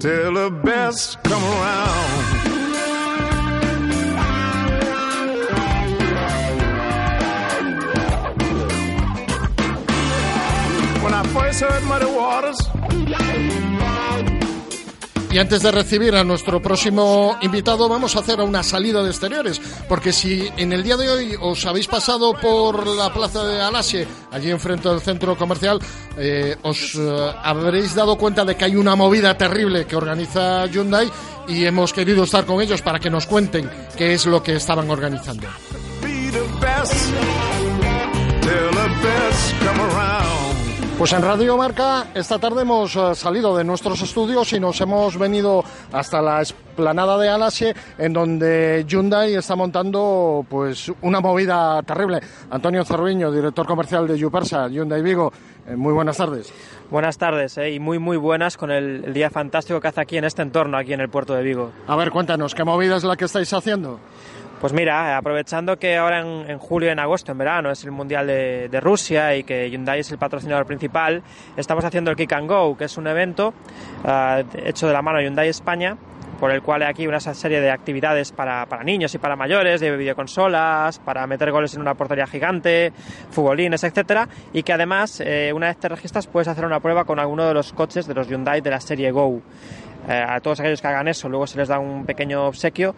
Till 0.00 0.34
the 0.34 0.50
best 0.62 1.16
come 1.26 1.42
around. 1.42 2.50
Waters. 12.16 12.69
Y 15.32 15.38
antes 15.38 15.62
de 15.62 15.70
recibir 15.70 16.16
a 16.16 16.24
nuestro 16.24 16.60
próximo 16.60 17.38
invitado, 17.40 17.88
vamos 17.88 18.16
a 18.16 18.18
hacer 18.18 18.40
una 18.40 18.64
salida 18.64 19.00
de 19.00 19.10
exteriores, 19.10 19.60
porque 19.88 20.12
si 20.12 20.50
en 20.56 20.72
el 20.72 20.82
día 20.82 20.96
de 20.96 21.08
hoy 21.08 21.36
os 21.40 21.64
habéis 21.66 21.86
pasado 21.86 22.34
por 22.34 22.84
la 22.84 23.12
plaza 23.14 23.44
de 23.44 23.60
Alasie, 23.60 24.08
allí 24.32 24.50
enfrente 24.50 24.88
del 24.88 25.00
centro 25.00 25.36
comercial, 25.36 25.78
eh, 26.16 26.56
os 26.62 26.96
eh, 26.96 27.32
habréis 27.44 27.94
dado 27.94 28.16
cuenta 28.16 28.44
de 28.44 28.56
que 28.56 28.64
hay 28.64 28.74
una 28.74 28.96
movida 28.96 29.36
terrible 29.38 29.86
que 29.86 29.94
organiza 29.94 30.66
Hyundai 30.66 31.08
y 31.46 31.64
hemos 31.64 31.92
querido 31.92 32.24
estar 32.24 32.44
con 32.44 32.60
ellos 32.60 32.82
para 32.82 32.98
que 32.98 33.08
nos 33.08 33.26
cuenten 33.26 33.70
qué 33.96 34.14
es 34.14 34.26
lo 34.26 34.42
que 34.42 34.56
estaban 34.56 34.90
organizando. 34.90 35.46
Pues 41.00 41.14
en 41.14 41.22
Radio 41.22 41.56
Marca 41.56 42.08
esta 42.14 42.38
tarde 42.38 42.60
hemos 42.60 42.94
eh, 42.94 43.14
salido 43.14 43.56
de 43.56 43.64
nuestros 43.64 44.02
estudios 44.02 44.52
y 44.52 44.60
nos 44.60 44.78
hemos 44.82 45.16
venido 45.16 45.64
hasta 45.92 46.20
la 46.20 46.42
esplanada 46.42 47.16
de 47.16 47.26
Alasie 47.26 47.74
en 47.96 48.12
donde 48.12 48.84
Hyundai 48.86 49.34
está 49.34 49.56
montando 49.56 50.44
pues 50.46 50.92
una 51.00 51.20
movida 51.20 51.82
terrible. 51.84 52.20
Antonio 52.50 52.84
Cerviño, 52.84 53.32
director 53.32 53.66
comercial 53.66 54.06
de 54.06 54.18
Yupersa, 54.18 54.68
Hyundai 54.68 55.00
Vigo, 55.00 55.32
eh, 55.66 55.74
muy 55.74 55.94
buenas 55.94 56.18
tardes. 56.18 56.52
Buenas 56.90 57.16
tardes 57.16 57.56
eh, 57.56 57.70
y 57.70 57.80
muy 57.80 57.98
muy 57.98 58.18
buenas 58.18 58.58
con 58.58 58.70
el, 58.70 59.02
el 59.02 59.14
día 59.14 59.30
fantástico 59.30 59.80
que 59.80 59.88
hace 59.88 60.02
aquí 60.02 60.18
en 60.18 60.24
este 60.24 60.42
entorno, 60.42 60.76
aquí 60.76 60.92
en 60.92 61.00
el 61.00 61.08
puerto 61.08 61.32
de 61.32 61.42
Vigo. 61.42 61.70
A 61.86 61.96
ver, 61.96 62.10
cuéntanos, 62.10 62.54
¿qué 62.54 62.62
movida 62.62 62.98
es 62.98 63.04
la 63.04 63.16
que 63.16 63.24
estáis 63.24 63.50
haciendo? 63.54 64.00
Pues 64.60 64.74
mira, 64.74 65.16
aprovechando 65.16 65.78
que 65.78 65.96
ahora 65.96 66.20
en, 66.20 66.58
julio 66.58 66.90
en 66.90 66.98
agosto, 66.98 67.32
en 67.32 67.38
verano, 67.38 67.70
es 67.70 67.82
el 67.84 67.92
Mundial 67.92 68.26
de, 68.26 68.80
Rusia 68.82 69.34
y 69.34 69.42
que 69.42 69.70
Hyundai 69.70 70.00
es 70.00 70.12
el 70.12 70.18
patrocinador 70.18 70.66
principal, 70.66 71.22
estamos 71.56 71.82
haciendo 71.82 72.10
el 72.10 72.16
Kick 72.18 72.34
and 72.34 72.46
Go, 72.46 72.76
que 72.76 72.84
es 72.84 72.98
un 72.98 73.06
evento 73.06 73.54
ah, 74.04 74.42
hecho 74.62 74.86
de 74.86 74.92
la 74.92 75.00
mano 75.00 75.18
Hyundai 75.18 75.48
España, 75.48 75.96
por 76.38 76.50
el 76.50 76.60
cual 76.60 76.82
hay 76.82 76.90
aquí 76.90 77.06
una 77.06 77.20
serie 77.20 77.62
de 77.62 77.70
actividades 77.70 78.32
para, 78.32 78.66
para 78.66 78.84
niños 78.84 79.14
y 79.14 79.18
para 79.18 79.34
mayores, 79.34 79.80
de 79.80 79.96
videoconsolas, 79.96 80.98
para 80.98 81.26
meter 81.26 81.52
goles 81.52 81.74
en 81.74 81.80
una 81.80 81.94
portería 81.94 82.26
gigante, 82.26 82.92
futbolines, 83.30 83.82
etcétera, 83.82 84.28
y 84.52 84.62
que 84.62 84.74
además, 84.74 85.22
eh, 85.24 85.52
una 85.54 85.68
vez 85.68 85.78
te 85.78 85.88
registras, 85.88 86.26
puedes 86.26 86.48
hacer 86.48 86.66
una 86.66 86.80
prueba 86.80 87.04
con 87.04 87.18
alguno 87.18 87.46
de 87.46 87.54
los 87.54 87.72
coches 87.72 88.06
de 88.06 88.12
los 88.12 88.28
Hyundai 88.28 88.60
de 88.60 88.70
la 88.70 88.80
serie 88.80 89.10
Go. 89.10 89.40
Eh, 90.08 90.24
a 90.26 90.40
todos 90.40 90.60
aquellos 90.60 90.80
que 90.80 90.88
hagan 90.88 91.08
eso, 91.08 91.28
luego 91.28 91.46
se 91.46 91.58
les 91.58 91.68
da 91.68 91.78
un 91.78 92.06
pequeño 92.06 92.46
obsequio 92.46 92.94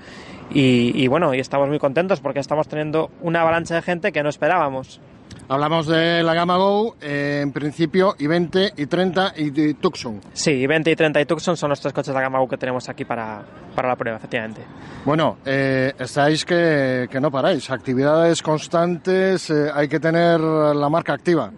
y, 0.54 0.92
y 1.02 1.06
bueno, 1.08 1.34
y 1.34 1.40
estamos 1.40 1.68
muy 1.68 1.78
contentos 1.78 2.20
porque 2.20 2.40
estamos 2.40 2.68
teniendo 2.68 3.10
una 3.20 3.42
avalancha 3.42 3.74
de 3.74 3.82
gente 3.82 4.12
que 4.12 4.22
no 4.22 4.28
esperábamos. 4.28 5.00
Hablamos 5.48 5.86
de 5.86 6.22
la 6.22 6.34
gama 6.34 6.56
Go, 6.56 6.96
eh, 7.00 7.40
en 7.42 7.52
principio 7.52 8.14
i20, 8.16 8.74
i30 8.74 9.32
y 9.36 9.50
de 9.50 9.74
Tucson. 9.74 10.20
Sí, 10.32 10.52
i20, 10.52 10.96
i30 10.96 11.22
y 11.22 11.24
Tucson 11.26 11.56
son 11.56 11.70
los 11.70 11.80
tres 11.80 11.92
coches 11.92 12.08
de 12.08 12.14
la 12.14 12.20
gama 12.22 12.38
Go 12.38 12.48
que 12.48 12.56
tenemos 12.56 12.88
aquí 12.88 13.04
para, 13.04 13.42
para 13.74 13.88
la 13.88 13.96
prueba, 13.96 14.18
efectivamente. 14.18 14.62
Bueno, 15.04 15.38
eh, 15.44 15.92
estáis 15.98 16.44
que, 16.44 17.08
que 17.10 17.20
no 17.20 17.30
paráis, 17.30 17.70
actividades 17.70 18.42
constantes, 18.42 19.50
eh, 19.50 19.68
hay 19.74 19.88
que 19.88 20.00
tener 20.00 20.40
la 20.40 20.88
marca 20.88 21.12
activa. 21.12 21.50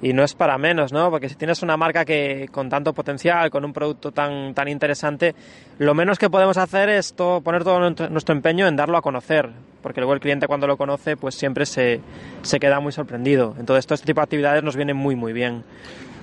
Y 0.00 0.12
no 0.12 0.22
es 0.24 0.34
para 0.34 0.58
menos, 0.58 0.92
¿no? 0.92 1.10
Porque 1.10 1.28
si 1.28 1.34
tienes 1.34 1.62
una 1.62 1.76
marca 1.76 2.04
que 2.04 2.48
con 2.50 2.68
tanto 2.68 2.92
potencial, 2.92 3.50
con 3.50 3.64
un 3.64 3.72
producto 3.72 4.12
tan, 4.12 4.54
tan 4.54 4.68
interesante, 4.68 5.34
lo 5.78 5.94
menos 5.94 6.18
que 6.18 6.30
podemos 6.30 6.56
hacer 6.56 6.88
es 6.88 7.14
todo, 7.14 7.40
poner 7.40 7.64
todo 7.64 7.78
nuestro 8.08 8.34
empeño 8.34 8.66
en 8.66 8.76
darlo 8.76 8.96
a 8.96 9.02
conocer, 9.02 9.50
porque 9.82 10.00
luego 10.00 10.14
el 10.14 10.20
cliente 10.20 10.46
cuando 10.46 10.66
lo 10.66 10.76
conoce, 10.76 11.16
pues 11.16 11.34
siempre 11.34 11.66
se, 11.66 12.00
se 12.42 12.60
queda 12.60 12.80
muy 12.80 12.92
sorprendido. 12.92 13.54
Entonces, 13.58 13.86
todo 13.86 13.94
este 13.94 14.06
tipo 14.06 14.20
de 14.20 14.24
actividades 14.24 14.62
nos 14.62 14.76
vienen 14.76 14.96
muy, 14.96 15.16
muy 15.16 15.32
bien. 15.32 15.64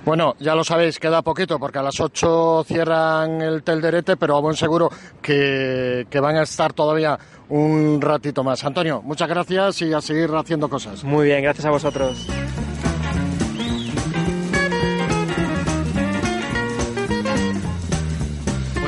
Bueno, 0.04 0.34
ya 0.38 0.54
lo 0.54 0.64
sabéis, 0.64 0.98
queda 0.98 1.20
poquito 1.20 1.58
porque 1.58 1.78
a 1.78 1.82
las 1.82 2.00
8 2.00 2.64
cierran 2.66 3.42
el 3.42 3.62
telderete, 3.62 4.16
pero 4.16 4.36
a 4.36 4.40
buen 4.40 4.56
seguro 4.56 4.90
que, 5.20 6.06
que 6.08 6.20
van 6.20 6.36
a 6.36 6.42
estar 6.42 6.72
todavía 6.72 7.18
un 7.50 8.00
ratito 8.00 8.42
más. 8.42 8.64
Antonio, 8.64 9.02
muchas 9.02 9.28
gracias 9.28 9.82
y 9.82 9.92
a 9.92 10.00
seguir 10.00 10.30
haciendo 10.34 10.68
cosas. 10.70 11.04
Muy 11.04 11.26
bien, 11.26 11.42
gracias 11.42 11.66
a 11.66 11.70
vosotros. 11.70 12.26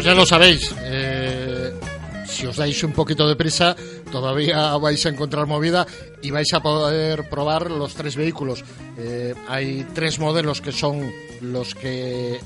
Pues 0.02 0.14
ya 0.16 0.20
lo 0.20 0.26
sabéis, 0.26 0.74
eh, 0.82 1.72
si 2.26 2.44
os 2.44 2.56
dais 2.56 2.82
un 2.82 2.90
poquito 2.90 3.22
de 3.28 3.36
prisa, 3.36 3.76
todavía 4.10 4.74
vais 4.82 4.98
a 5.06 5.10
encontrar 5.14 5.46
movida 5.46 5.86
y 6.20 6.32
vais 6.32 6.52
a 6.54 6.58
poder 6.58 7.30
probar 7.30 7.70
los 7.70 7.94
tres 7.94 8.16
vehículos. 8.16 8.64
Eh, 8.98 9.32
hay 9.46 9.86
tres 9.94 10.18
modelos 10.18 10.60
que 10.60 10.72
son 10.72 11.06
los 11.40 11.76
que 11.76 12.40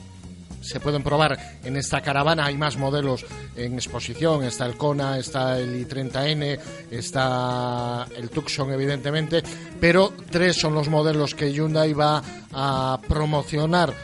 se 0.60 0.80
pueden 0.80 1.02
probar 1.02 1.38
en 1.64 1.78
esta 1.78 2.02
caravana. 2.02 2.44
Hay 2.44 2.58
más 2.58 2.76
modelos 2.76 3.24
en 3.56 3.72
exposición. 3.72 4.44
Está 4.44 4.66
el 4.66 4.76
Kona, 4.76 5.16
está 5.16 5.58
el 5.58 5.88
i30N, 5.88 6.60
está 6.90 8.06
el 8.14 8.28
Tucson, 8.28 8.70
evidentemente. 8.70 9.42
Pero 9.80 10.12
tres 10.30 10.60
son 10.60 10.74
los 10.74 10.90
modelos 10.90 11.34
que 11.34 11.50
Hyundai 11.50 11.94
va 11.94 12.22
a 12.52 13.00
promocionar 13.08 13.94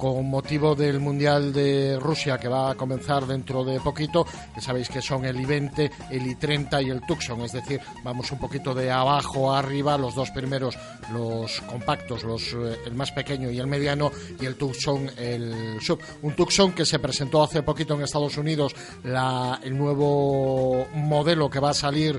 con 0.00 0.30
motivo 0.30 0.74
del 0.74 0.98
Mundial 0.98 1.52
de 1.52 1.98
Rusia 2.00 2.38
que 2.38 2.48
va 2.48 2.70
a 2.70 2.74
comenzar 2.74 3.26
dentro 3.26 3.62
de 3.64 3.78
poquito, 3.80 4.26
que 4.54 4.62
sabéis 4.62 4.88
que 4.88 5.02
son 5.02 5.26
el 5.26 5.38
I-20, 5.38 5.90
el 6.10 6.26
I-30 6.26 6.86
y 6.86 6.88
el 6.88 7.02
Tucson, 7.02 7.42
es 7.42 7.52
decir, 7.52 7.82
vamos 8.02 8.32
un 8.32 8.38
poquito 8.38 8.74
de 8.74 8.90
abajo 8.90 9.52
a 9.52 9.58
arriba, 9.58 9.98
los 9.98 10.14
dos 10.14 10.30
primeros, 10.30 10.78
los 11.12 11.60
compactos, 11.60 12.24
los, 12.24 12.54
eh, 12.54 12.78
el 12.86 12.94
más 12.94 13.12
pequeño 13.12 13.50
y 13.50 13.58
el 13.58 13.66
mediano, 13.66 14.10
y 14.40 14.46
el 14.46 14.56
Tucson, 14.56 15.10
el 15.18 15.78
sub. 15.82 16.00
Un 16.22 16.34
Tucson 16.34 16.72
que 16.72 16.86
se 16.86 16.98
presentó 16.98 17.42
hace 17.42 17.62
poquito 17.62 17.94
en 17.94 18.00
Estados 18.00 18.38
Unidos, 18.38 18.74
la, 19.04 19.60
el 19.62 19.76
nuevo 19.76 20.86
modelo 20.94 21.50
que 21.50 21.60
va 21.60 21.70
a 21.70 21.74
salir 21.74 22.18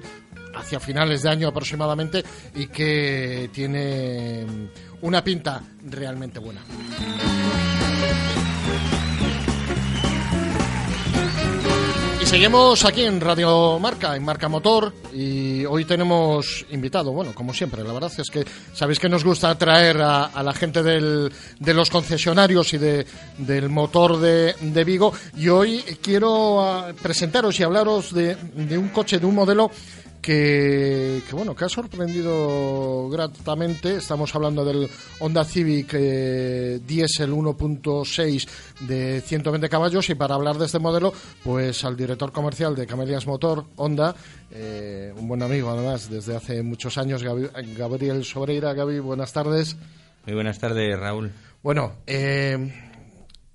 hacia 0.53 0.79
finales 0.79 1.23
de 1.23 1.29
año 1.29 1.47
aproximadamente 1.47 2.23
y 2.53 2.67
que 2.67 3.49
tiene 3.51 4.45
una 5.01 5.23
pinta 5.23 5.61
realmente 5.89 6.39
buena. 6.39 6.61
Y 12.21 12.25
seguimos 12.27 12.85
aquí 12.85 13.01
en 13.01 13.19
Radio 13.19 13.79
Marca, 13.79 14.15
en 14.15 14.23
Marca 14.23 14.47
Motor, 14.47 14.93
y 15.11 15.65
hoy 15.65 15.85
tenemos 15.85 16.63
invitado, 16.69 17.11
bueno, 17.11 17.33
como 17.33 17.51
siempre, 17.51 17.83
la 17.83 17.93
verdad 17.93 18.11
es 18.15 18.29
que 18.29 18.45
sabéis 18.73 18.99
que 18.99 19.09
nos 19.09 19.23
gusta 19.23 19.57
traer 19.57 19.99
a, 20.01 20.25
a 20.25 20.43
la 20.43 20.53
gente 20.53 20.83
del, 20.83 21.31
de 21.59 21.73
los 21.73 21.89
concesionarios 21.89 22.75
y 22.75 22.77
de, 22.77 23.07
del 23.39 23.69
motor 23.69 24.19
de, 24.19 24.53
de 24.61 24.83
Vigo, 24.83 25.11
y 25.35 25.49
hoy 25.49 25.79
quiero 25.99 26.63
ah, 26.63 26.93
presentaros 27.01 27.59
y 27.59 27.63
hablaros 27.63 28.13
de, 28.13 28.35
de 28.35 28.77
un 28.77 28.89
coche, 28.89 29.17
de 29.17 29.25
un 29.25 29.33
modelo 29.33 29.71
que, 30.21 31.21
que, 31.27 31.35
bueno 31.35 31.55
que 31.55 31.65
ha 31.65 31.69
sorprendido 31.69 33.09
gratamente. 33.09 33.95
Estamos 33.97 34.33
hablando 34.35 34.63
del 34.63 34.89
Honda 35.19 35.43
Civic 35.43 35.89
eh, 35.93 36.79
Diesel 36.85 37.31
1.6 37.31 38.47
de 38.81 39.21
120 39.21 39.69
caballos 39.69 40.09
y 40.09 40.15
para 40.15 40.35
hablar 40.35 40.57
de 40.57 40.65
este 40.65 40.79
modelo 40.79 41.13
pues 41.43 41.83
al 41.83 41.97
director 41.97 42.31
comercial 42.31 42.75
de 42.75 42.85
Camelias 42.87 43.25
Motor 43.27 43.65
Honda 43.77 44.15
eh, 44.51 45.13
un 45.17 45.27
buen 45.27 45.41
amigo 45.43 45.69
además 45.69 46.09
desde 46.09 46.35
hace 46.35 46.61
muchos 46.63 46.97
años 46.97 47.23
Gabi- 47.23 47.49
Gabriel 47.75 48.23
Sobreira. 48.23 48.73
Gaby 48.73 48.99
buenas 48.99 49.33
tardes. 49.33 49.75
Muy 50.25 50.35
buenas 50.35 50.59
tardes, 50.59 50.99
Raúl. 50.99 51.31
bueno, 51.63 51.93
eh, 52.05 52.90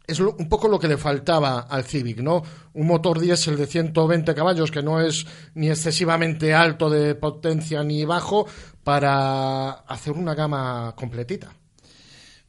es 0.06 0.20
un 0.20 0.48
poco 0.48 0.68
lo 0.68 0.78
que 0.78 0.88
le 0.88 0.96
faltaba 0.96 1.60
al 1.60 1.84
Civic, 1.84 2.20
¿no? 2.20 2.42
Un 2.74 2.86
motor 2.86 3.18
diésel 3.18 3.56
de 3.56 3.66
120 3.66 4.34
caballos 4.34 4.70
que 4.70 4.82
no 4.82 5.00
es 5.00 5.26
ni 5.54 5.68
excesivamente 5.68 6.54
alto 6.54 6.88
de 6.90 7.14
potencia 7.14 7.82
ni 7.82 8.04
bajo 8.04 8.46
para 8.84 9.70
hacer 9.70 10.12
una 10.12 10.34
gama 10.34 10.94
completita. 10.96 11.52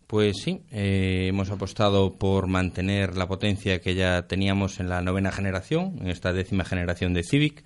Pues 0.06 0.38
sí, 0.42 0.62
eh, 0.72 1.26
hemos 1.28 1.50
apostado 1.50 2.14
por 2.14 2.48
mantener 2.48 3.18
la 3.18 3.28
potencia 3.28 3.82
que 3.82 3.94
ya 3.94 4.28
teníamos 4.28 4.80
en 4.80 4.88
la 4.88 5.02
novena 5.02 5.34
generación, 5.34 5.98
en 6.00 6.08
esta 6.08 6.32
décima 6.32 6.64
generación 6.64 7.14
de 7.14 7.24
Civic, 7.24 7.64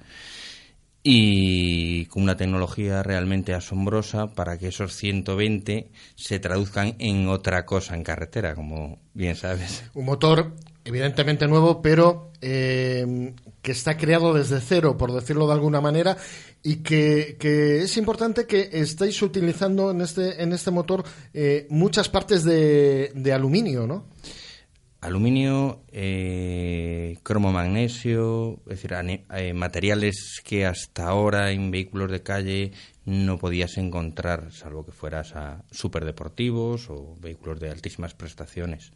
y 1.04 2.06
con 2.06 2.24
una 2.24 2.38
tecnología 2.38 3.02
realmente 3.02 3.54
asombrosa 3.54 4.34
para 4.34 4.58
que 4.58 4.68
esos 4.68 4.96
120 4.96 5.90
se 6.16 6.40
traduzcan 6.40 6.96
en 7.00 7.28
otra 7.28 7.66
cosa 7.66 7.96
en 7.96 8.04
carretera, 8.04 8.54
como 8.56 9.00
bien 9.14 9.36
sabes. 9.36 9.84
Un 9.94 10.06
motor 10.06 10.54
evidentemente 10.84 11.48
nuevo, 11.48 11.82
pero 11.82 12.32
eh, 12.42 13.34
que 13.62 13.72
está 13.72 13.98
creado 13.98 14.34
desde 14.34 14.60
cero, 14.62 14.98
por 14.98 15.14
decirlo 15.14 15.48
de 15.48 15.54
alguna 15.54 15.82
manera, 15.82 16.18
y 16.64 16.78
que, 16.78 17.38
es 17.84 17.98
importante 17.98 18.46
que 18.46 18.70
estéis 18.72 19.22
utilizando 19.22 19.92
en 19.92 20.02
este, 20.02 20.42
en 20.42 20.54
este 20.54 20.72
motor 20.72 21.04
eh, 21.34 21.68
muchas 21.70 22.10
partes 22.10 22.44
de, 22.44 23.12
de, 23.14 23.34
aluminio, 23.34 23.88
¿no? 23.88 24.06
Aluminio, 25.02 25.84
eh, 25.92 27.18
cromo 27.24 27.52
magnesio, 27.52 28.60
es 28.70 28.82
decir, 28.82 28.94
eh, 28.94 29.54
materiales 29.54 30.42
que 30.44 30.66
hasta 30.66 31.08
ahora 31.08 31.52
en 31.52 31.72
vehículos 31.72 32.12
de 32.12 32.22
calle 32.22 32.72
no 33.06 33.38
podías 33.40 33.78
encontrar, 33.78 34.52
salvo 34.52 34.86
que 34.86 34.92
fueras 34.92 35.36
a 35.36 35.64
superdeportivos 35.72 36.90
o 36.90 37.18
vehículos 37.20 37.60
de 37.60 37.72
altísimas 37.72 38.14
prestaciones. 38.14 38.92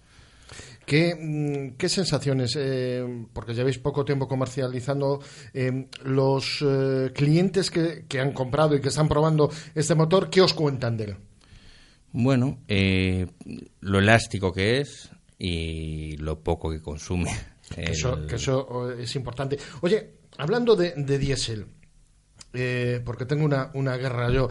¿Qué, 0.85 1.15
mm, 1.15 1.77
qué 1.77 1.89
sensaciones, 1.89 2.55
eh, 2.57 3.03
porque 3.33 3.53
lleváis 3.53 3.79
poco 3.79 4.05
tiempo 4.05 4.27
comercializando, 4.27 5.19
eh, 5.53 5.88
los 6.03 6.63
eh, 6.65 7.12
clientes 7.13 7.71
que, 7.71 8.05
han 8.19 8.33
comprado 8.33 8.75
y 8.75 8.81
que 8.81 8.89
están 8.89 9.07
probando 9.07 9.50
este 9.74 9.95
motor, 9.95 10.29
¿qué 10.29 10.41
os 10.41 10.53
cuentan 10.53 10.97
de 10.97 11.03
él? 11.05 11.15
Bueno, 12.12 12.59
lo 13.81 14.00
elástico 14.00 14.53
que 14.53 14.79
es 14.79 15.09
y 15.38 16.18
lo 16.18 16.39
poco 16.39 16.72
que 16.72 16.82
consume. 16.82 17.32
Eso, 17.77 18.27
que 18.27 18.36
eso 18.36 18.92
es 18.92 19.15
importante. 19.15 19.58
Oye, 19.82 20.12
hablando 20.38 20.75
de, 20.75 20.94
de 20.96 21.18
diésel, 21.18 21.65
porque 23.04 23.25
tengo 23.25 23.44
una, 23.44 23.72
una 23.74 23.98
guerra 23.98 24.32
yo. 24.32 24.50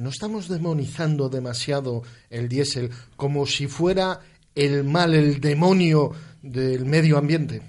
¿No 0.00 0.08
estamos 0.08 0.48
demonizando 0.48 1.28
demasiado 1.28 2.02
el 2.30 2.48
diésel 2.48 2.90
como 3.14 3.46
si 3.46 3.66
fuera 3.66 4.20
el 4.54 4.84
mal, 4.84 5.14
el 5.14 5.40
demonio 5.40 6.12
del 6.42 6.84
medio 6.84 7.18
ambiente? 7.18 7.62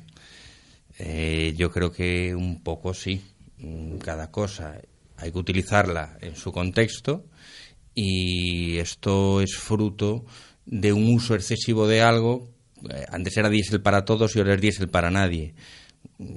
Eh, 0.98 1.54
yo 1.56 1.72
creo 1.72 1.92
que 1.92 2.36
un 2.36 2.62
poco 2.62 2.94
sí. 2.94 3.22
Cada 4.04 4.32
cosa 4.32 4.80
hay 5.18 5.32
que 5.32 5.38
utilizarla 5.38 6.18
en 6.22 6.36
su 6.36 6.52
contexto 6.52 7.26
y 7.94 8.78
esto 8.78 9.42
es 9.42 9.56
fruto 9.56 10.26
de 10.70 10.94
un 10.94 11.14
uso 11.14 11.36
excesivo 11.36 11.88
de 11.88 12.02
algo. 12.02 12.48
Eh, 12.90 13.06
antes 13.10 13.36
era 13.36 13.50
diésel 13.50 13.82
para 13.82 14.06
todos 14.06 14.36
y 14.36 14.40
ahora 14.40 14.54
es 14.54 14.62
diésel 14.62 14.88
para 14.88 15.10
nadie. 15.10 15.56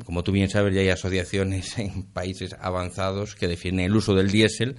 Como 0.04 0.24
tú 0.24 0.32
bien 0.32 0.48
sabes, 0.48 0.74
ya 0.74 0.80
hay 0.80 0.88
asociaciones 0.88 1.78
en 1.78 2.04
países 2.04 2.56
avanzados 2.58 3.34
que 3.34 3.46
defienden 3.46 3.86
el 3.86 3.96
uso 3.96 4.14
del 4.14 4.30
diésel 4.30 4.76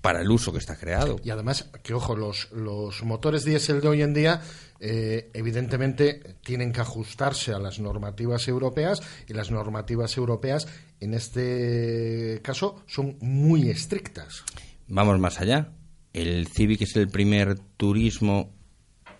para 0.00 0.20
el 0.20 0.30
uso 0.30 0.52
que 0.52 0.58
está 0.58 0.76
creado. 0.76 1.16
Y 1.24 1.30
además, 1.30 1.70
que 1.82 1.94
ojo, 1.94 2.14
los, 2.14 2.52
los 2.52 3.02
motores 3.02 3.44
diésel 3.44 3.80
de 3.80 3.88
hoy 3.88 4.02
en 4.02 4.12
día 4.12 4.42
eh, 4.78 5.30
evidentemente 5.32 6.36
tienen 6.44 6.72
que 6.72 6.82
ajustarse 6.82 7.52
a 7.52 7.58
las 7.58 7.80
normativas 7.80 8.46
europeas 8.46 9.00
y 9.26 9.32
las 9.32 9.50
normativas 9.50 10.16
europeas 10.18 10.68
en 11.00 11.14
este 11.14 12.40
caso 12.42 12.82
son 12.86 13.16
muy 13.20 13.70
estrictas. 13.70 14.44
Vamos 14.86 15.18
más 15.18 15.40
allá. 15.40 15.72
El 16.12 16.46
Civic 16.48 16.82
es 16.82 16.94
el 16.96 17.08
primer 17.08 17.58
turismo 17.58 18.52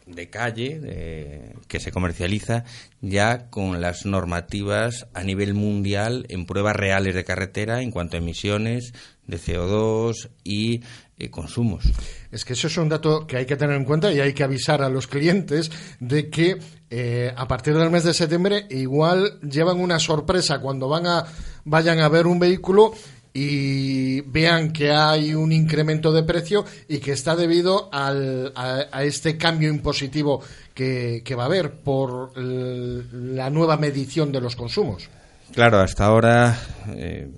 de 0.06 0.28
calle 0.28 1.54
que 1.66 1.80
se 1.80 1.92
comercializa 1.92 2.64
ya 3.00 3.50
con 3.50 3.80
las 3.80 4.04
normativas 4.06 5.06
a 5.14 5.22
nivel 5.22 5.54
mundial 5.54 6.26
en 6.28 6.46
pruebas 6.46 6.76
reales 6.76 7.14
de 7.14 7.24
carretera 7.24 7.82
en 7.82 7.90
cuanto 7.90 8.16
a 8.16 8.20
emisiones 8.20 8.92
de 9.26 9.38
CO2 9.38 10.30
y 10.44 10.82
eh, 11.16 11.30
consumos. 11.30 11.84
Es 12.30 12.44
que 12.44 12.54
eso 12.54 12.66
es 12.66 12.76
un 12.76 12.88
dato 12.88 13.26
que 13.26 13.36
hay 13.36 13.46
que 13.46 13.56
tener 13.56 13.76
en 13.76 13.84
cuenta 13.84 14.12
y 14.12 14.20
hay 14.20 14.32
que 14.32 14.42
avisar 14.42 14.82
a 14.82 14.88
los 14.88 15.06
clientes 15.06 15.70
de 16.00 16.28
que 16.28 16.58
eh, 16.90 17.32
a 17.36 17.46
partir 17.46 17.74
del 17.74 17.90
mes 17.90 18.04
de 18.04 18.12
septiembre 18.14 18.66
igual 18.70 19.38
llevan 19.40 19.80
una 19.80 19.98
sorpresa 19.98 20.60
cuando 20.60 20.88
van 20.88 21.06
a 21.06 21.24
vayan 21.64 22.00
a 22.00 22.08
ver 22.08 22.26
un 22.26 22.38
vehículo 22.38 22.92
y 23.36 24.20
vean 24.20 24.72
que 24.72 24.92
hay 24.92 25.34
un 25.34 25.50
incremento 25.50 26.12
de 26.12 26.22
precio 26.22 26.64
y 26.88 26.98
que 26.98 27.10
está 27.10 27.34
debido 27.34 27.88
al, 27.92 28.52
a, 28.54 29.02
este 29.02 29.36
cambio 29.36 29.68
impositivo 29.70 30.40
que, 30.72 31.22
va 31.36 31.42
a 31.42 31.46
haber 31.46 31.72
por 31.80 32.38
la 32.38 33.50
nueva 33.50 33.76
medición 33.76 34.30
de 34.30 34.40
los 34.40 34.54
consumos. 34.54 35.10
Claro, 35.52 35.80
hasta 35.80 36.04
ahora 36.04 36.56
eh, 36.90 37.28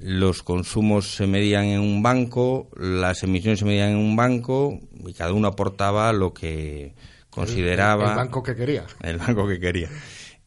los 0.00 0.42
consumos 0.42 1.14
se 1.14 1.26
medían 1.26 1.66
en 1.66 1.80
un 1.80 2.02
banco, 2.02 2.70
las 2.78 3.22
emisiones 3.22 3.58
se 3.58 3.66
medían 3.66 3.90
en 3.90 3.98
un 3.98 4.16
banco 4.16 4.80
y 5.06 5.12
cada 5.12 5.34
uno 5.34 5.48
aportaba 5.48 6.10
lo 6.14 6.32
que 6.32 6.94
consideraba. 7.28 8.08
el 8.12 8.16
banco 8.16 8.42
que 8.42 8.56
quería. 8.56 8.84
El 9.02 9.18
banco 9.18 9.46
que 9.46 9.60
quería. 9.60 9.90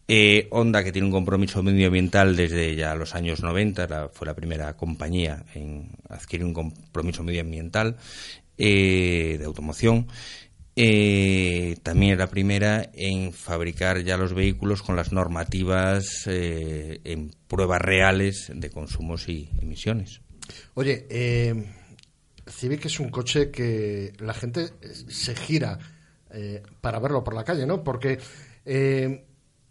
Eh, 0.07 0.47
Honda, 0.51 0.83
que 0.83 0.91
tiene 0.91 1.07
un 1.07 1.11
compromiso 1.11 1.63
medioambiental 1.63 2.35
desde 2.35 2.75
ya 2.75 2.93
los 2.93 3.15
años 3.15 3.41
90, 3.41 4.09
fue 4.09 4.27
la 4.27 4.35
primera 4.35 4.75
compañía 4.77 5.43
en 5.55 5.89
adquirir 6.09 6.45
un 6.45 6.53
compromiso 6.53 7.23
medioambiental 7.23 7.97
eh, 8.57 9.37
de 9.39 9.45
automoción. 9.45 10.07
Eh, 10.75 11.77
también 11.81 12.13
es 12.13 12.19
la 12.19 12.27
primera 12.27 12.89
en 12.93 13.33
fabricar 13.33 14.03
ya 14.03 14.17
los 14.17 14.33
vehículos 14.33 14.83
con 14.83 14.95
las 14.95 15.11
normativas 15.11 16.27
en 16.27 17.31
pruebas 17.47 17.81
reales 17.81 18.51
de 18.53 18.69
consumos 18.69 19.27
y 19.27 19.49
emisiones. 19.61 20.21
Oye, 20.75 21.07
Civic 22.45 22.85
es 22.85 22.99
un 22.99 23.09
coche 23.09 23.49
que 23.49 24.13
la 24.19 24.33
gente 24.33 24.69
se 25.07 25.33
gira 25.33 25.79
para 26.81 26.99
verlo 26.99 27.23
por 27.23 27.33
la 27.33 27.45
calle, 27.45 27.65
¿no? 27.65 27.81
Porque 27.81 28.19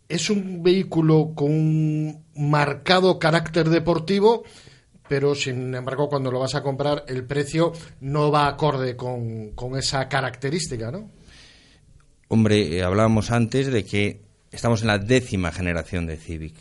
es 0.09 0.31
un 0.31 0.63
vehículo 0.63 1.33
con 1.35 1.51
un 1.51 2.25
marcado 2.37 3.19
carácter 3.19 3.69
deportivo, 3.69 4.45
pero 5.09 5.35
sin 5.35 5.75
embargo 5.75 6.09
cuando 6.09 6.31
lo 6.31 6.41
vas 6.41 6.55
a 6.55 6.63
comprar 6.63 7.05
el 7.09 7.25
precio 7.25 7.73
no 8.01 8.31
va 8.31 8.49
acorde 8.49 8.97
con, 8.97 9.53
esa 9.77 10.09
característica, 10.09 10.91
¿no? 10.91 11.11
Hombre, 12.29 12.77
eh, 12.77 12.83
hablábamos 12.83 13.31
antes 13.31 13.71
de 13.71 13.85
que 13.85 14.23
estamos 14.51 14.83
en 14.83 14.89
la 14.89 14.99
décima 14.99 15.53
generación 15.53 16.07
de 16.07 16.17
Civic. 16.17 16.55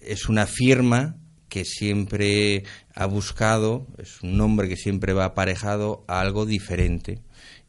Es 0.00 0.28
una 0.28 0.46
firma 0.46 1.16
que 1.48 1.64
siempre 1.64 2.64
ha 2.94 3.06
buscado, 3.06 3.86
es 3.98 4.22
un 4.22 4.36
nombre 4.36 4.68
que 4.68 4.76
siempre 4.76 5.12
va 5.12 5.26
aparejado 5.26 6.04
a 6.08 6.20
algo 6.20 6.46
diferente. 6.46 7.20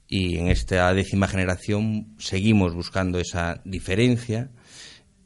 Y 0.07 0.37
en 0.37 0.47
esta 0.47 0.93
décima 0.93 1.27
generación 1.27 2.15
seguimos 2.17 2.73
buscando 2.73 3.19
esa 3.19 3.61
diferencia, 3.65 4.49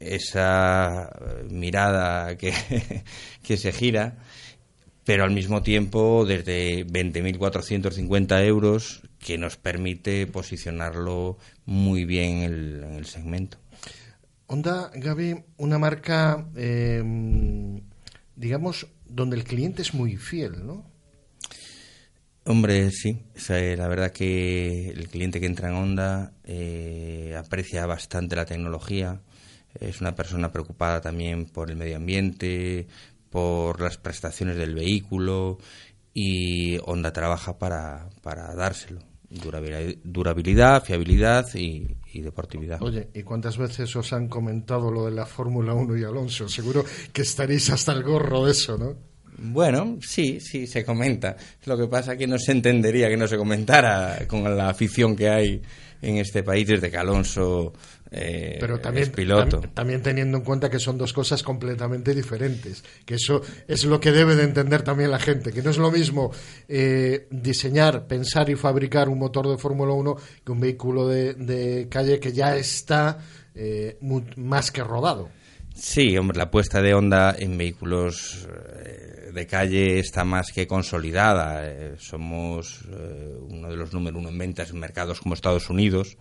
esa 0.00 1.10
mirada 1.48 2.36
que, 2.36 2.52
que 3.42 3.56
se 3.56 3.72
gira, 3.72 4.18
pero 5.04 5.24
al 5.24 5.30
mismo 5.30 5.62
tiempo 5.62 6.24
desde 6.26 6.86
20.450 6.86 8.44
euros 8.44 9.02
que 9.18 9.38
nos 9.38 9.56
permite 9.56 10.26
posicionarlo 10.26 11.38
muy 11.64 12.04
bien 12.04 12.42
en 12.42 12.94
el, 12.94 13.06
segmento. 13.06 13.58
Honda, 14.46 14.90
Gaby, 14.94 15.44
una 15.56 15.78
marca, 15.78 16.46
em, 16.56 17.80
digamos, 18.36 18.86
donde 19.06 19.36
el 19.36 19.44
cliente 19.44 19.82
es 19.82 19.94
muy 19.94 20.16
fiel, 20.16 20.66
¿no? 20.66 20.84
Hombre, 22.44 22.90
sí. 22.90 23.22
la 23.48 23.86
verdad 23.88 24.10
que 24.10 24.90
el 24.90 25.08
cliente 25.08 25.38
que 25.38 25.46
entra 25.46 25.68
en 25.68 25.76
Honda 25.76 26.32
eh, 26.44 27.36
aprecia 27.38 27.86
bastante 27.86 28.34
la 28.34 28.44
tecnología 28.44 29.20
es 29.78 30.00
una 30.00 30.14
persona 30.14 30.52
preocupada 30.52 31.00
también 31.00 31.46
por 31.46 31.70
el 31.70 31.76
medio 31.76 31.96
ambiente, 31.96 32.88
por 33.30 33.80
las 33.80 33.96
prestaciones 33.96 34.56
del 34.56 34.74
vehículo 34.74 35.58
y 36.12 36.78
Honda 36.84 37.12
trabaja 37.12 37.58
para, 37.58 38.08
para 38.22 38.54
dárselo. 38.54 39.00
Durabilidad, 40.04 40.84
fiabilidad 40.84 41.48
y, 41.54 41.96
deportividad. 42.20 42.82
Oye, 42.82 43.08
¿y 43.14 43.22
cuántas 43.22 43.56
veces 43.56 43.96
os 43.96 44.12
han 44.12 44.28
comentado 44.28 44.90
lo 44.90 45.06
de 45.06 45.12
la 45.12 45.24
Fórmula 45.24 45.72
1 45.72 45.96
y 45.96 46.04
Alonso? 46.04 46.48
Seguro 46.50 46.84
que 47.14 47.22
estaréis 47.22 47.70
hasta 47.70 47.92
el 47.92 48.02
gorro 48.02 48.44
de 48.44 48.52
eso, 48.52 48.76
¿no? 48.76 49.11
Bueno, 49.38 49.98
sí, 50.00 50.40
sí, 50.40 50.66
se 50.66 50.84
comenta. 50.84 51.36
Lo 51.66 51.76
que 51.76 51.86
pasa 51.86 52.12
es 52.12 52.18
que 52.18 52.26
no 52.26 52.38
se 52.38 52.52
entendería 52.52 53.08
que 53.08 53.16
no 53.16 53.26
se 53.26 53.36
comentara 53.36 54.18
con 54.26 54.56
la 54.56 54.68
afición 54.68 55.16
que 55.16 55.28
hay 55.28 55.62
en 56.02 56.16
este 56.18 56.42
país 56.42 56.66
desde 56.66 56.90
que 56.90 56.96
Alonso 56.96 57.72
eh, 58.14 58.58
Pero 58.60 58.78
también, 58.78 59.04
es 59.04 59.08
piloto. 59.10 59.62
tam- 59.62 59.72
también 59.72 60.02
teniendo 60.02 60.36
en 60.36 60.44
cuenta 60.44 60.68
que 60.68 60.78
son 60.78 60.98
dos 60.98 61.14
cosas 61.14 61.42
completamente 61.42 62.14
diferentes, 62.14 62.84
que 63.06 63.14
eso 63.14 63.40
es 63.66 63.84
lo 63.86 63.98
que 64.00 64.12
debe 64.12 64.36
de 64.36 64.42
entender 64.42 64.82
también 64.82 65.10
la 65.10 65.18
gente, 65.18 65.50
que 65.50 65.62
no 65.62 65.70
es 65.70 65.78
lo 65.78 65.90
mismo 65.90 66.30
eh, 66.68 67.26
diseñar, 67.30 68.06
pensar 68.06 68.50
y 68.50 68.54
fabricar 68.56 69.08
un 69.08 69.18
motor 69.18 69.48
de 69.48 69.56
Fórmula 69.56 69.94
1 69.94 70.16
que 70.44 70.52
un 70.52 70.60
vehículo 70.60 71.08
de, 71.08 71.32
de 71.34 71.88
calle 71.88 72.20
que 72.20 72.32
ya 72.32 72.54
está 72.56 73.18
eh, 73.54 73.96
más 74.36 74.70
que 74.70 74.84
rodado. 74.84 75.30
Sí, 75.74 76.16
hombre, 76.16 76.38
la 76.38 76.50
puesta 76.50 76.80
de 76.82 76.94
onda 76.94 77.34
en 77.38 77.56
vehículos 77.58 78.46
eh, 78.84 79.30
de 79.32 79.46
calle 79.46 79.98
está 79.98 80.24
más 80.24 80.52
que 80.52 80.66
consolidada. 80.66 81.62
Eh, 81.66 81.94
somos 81.98 82.82
eh, 82.90 83.34
uno 83.48 83.68
de 83.68 83.76
los 83.76 83.92
número 83.92 84.18
uno 84.18 84.28
en 84.28 84.38
ventas 84.38 84.70
en 84.70 84.78
mercados 84.78 85.20
como 85.20 85.34
Estados 85.34 85.70
Unidos 85.70 86.16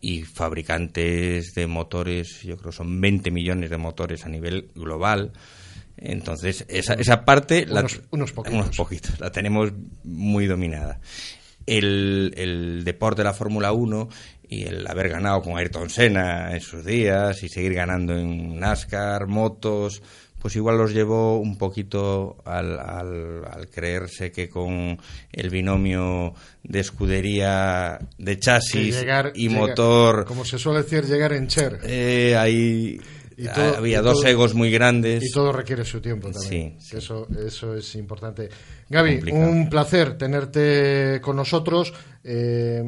y 0.00 0.22
fabricantes 0.22 1.54
de 1.54 1.66
motores, 1.66 2.42
yo 2.42 2.56
creo 2.56 2.70
que 2.70 2.76
son 2.76 3.00
20 3.00 3.30
millones 3.30 3.70
de 3.70 3.76
motores 3.78 4.24
a 4.24 4.28
nivel 4.28 4.70
global. 4.74 5.32
Entonces, 5.96 6.64
esa, 6.68 6.94
esa 6.94 7.24
parte 7.24 7.66
la- 7.66 7.86
unos 8.10 8.32
poquitos. 8.32 8.58
unos 8.64 8.76
poquitos, 8.76 9.18
la 9.18 9.32
tenemos 9.32 9.72
muy 10.04 10.46
dominada. 10.46 11.00
El, 11.64 12.32
el 12.36 12.84
deporte 12.84 13.22
de 13.22 13.24
la 13.24 13.32
Fórmula 13.34 13.72
1 13.72 14.08
y 14.48 14.64
el 14.64 14.86
haber 14.86 15.08
ganado 15.08 15.42
con 15.42 15.56
Ayrton 15.56 15.90
Senna 15.90 16.52
en 16.54 16.60
sus 16.60 16.84
días 16.84 17.42
y 17.42 17.48
seguir 17.48 17.74
ganando 17.74 18.16
en 18.16 18.58
NASCAR, 18.60 19.26
motos, 19.26 20.02
pues 20.40 20.54
igual 20.54 20.78
los 20.78 20.92
llevó 20.92 21.38
un 21.38 21.58
poquito 21.58 22.36
al, 22.44 22.78
al, 22.78 23.44
al 23.50 23.68
creerse 23.68 24.30
que 24.30 24.48
con 24.48 24.98
el 25.32 25.50
binomio 25.50 26.34
de 26.62 26.80
escudería 26.80 27.98
de 28.18 28.38
chasis 28.38 28.94
llegar- 29.00 29.32
y 29.34 29.48
llegar- 29.48 29.68
motor, 29.68 30.24
Como 30.24 30.44
se 30.44 30.58
suele 30.58 30.82
decir, 30.82 31.04
llegar 31.04 31.32
en 31.32 31.48
Cher. 31.48 31.80
eh, 31.84 32.36
ahí 32.36 33.00
Y 33.36 33.48
todo- 33.48 33.76
había 33.78 33.98
y 33.98 34.02
dos 34.02 34.20
todo- 34.20 34.26
egos 34.28 34.54
muy 34.54 34.70
grandes. 34.70 35.24
Y 35.24 35.30
todo 35.32 35.50
requiere 35.52 35.84
su 35.84 36.00
tiempo 36.00 36.30
también. 36.30 36.76
Sí, 36.80 36.96
Eso, 36.96 37.26
eso 37.44 37.74
es 37.74 37.94
importante. 37.96 38.48
Gaby, 38.88 39.14
Complicado. 39.16 39.50
un 39.50 39.68
placer 39.68 40.16
tenerte 40.16 41.20
con 41.22 41.34
nosotros. 41.36 41.92
Eh, 42.22 42.82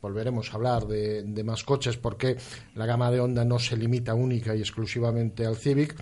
volveremos 0.00 0.50
a 0.50 0.56
hablar 0.56 0.86
de, 0.86 1.22
de 1.22 1.44
más 1.44 1.64
coches 1.64 1.96
porque 1.96 2.36
la 2.74 2.86
gama 2.86 3.10
de 3.10 3.20
Honda 3.20 3.44
no 3.44 3.58
se 3.58 3.76
limita 3.76 4.14
única 4.14 4.54
y 4.54 4.60
exclusivamente 4.60 5.46
al 5.46 5.56
Civic. 5.56 5.94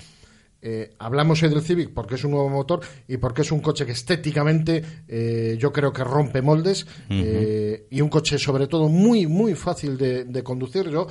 Eh, 0.61 0.95
hablamos 0.99 1.41
hoy 1.43 1.51
del 1.51 1.63
Civic 1.63 1.95
porque 1.95 2.17
es 2.17 2.25
un 2.25 2.33
nuevo 2.33 2.49
motor 2.49 2.81
y 3.07 3.17
porque 3.19 3.43
es 3.43 3.53
un 3.53 3.61
coche 3.61 3.87
que 3.87 3.93
estéticamente 3.93 4.83
eh, 5.07 5.57
yo 5.57 5.73
creo 5.73 5.93
que 5.93 6.03
rompe 6.03 6.43
moldes 6.43 6.85
eh, 7.09 7.87
y 7.91 8.01
un 8.01 8.09
coche 8.09 8.39
sobre 8.39 8.67
todo 8.67 8.89
muy 8.89 9.29
muy 9.29 9.55
fácil 9.55 9.97
de, 9.97 10.25
de 10.25 10.43
conducir. 10.43 10.89
Yo 10.91 11.07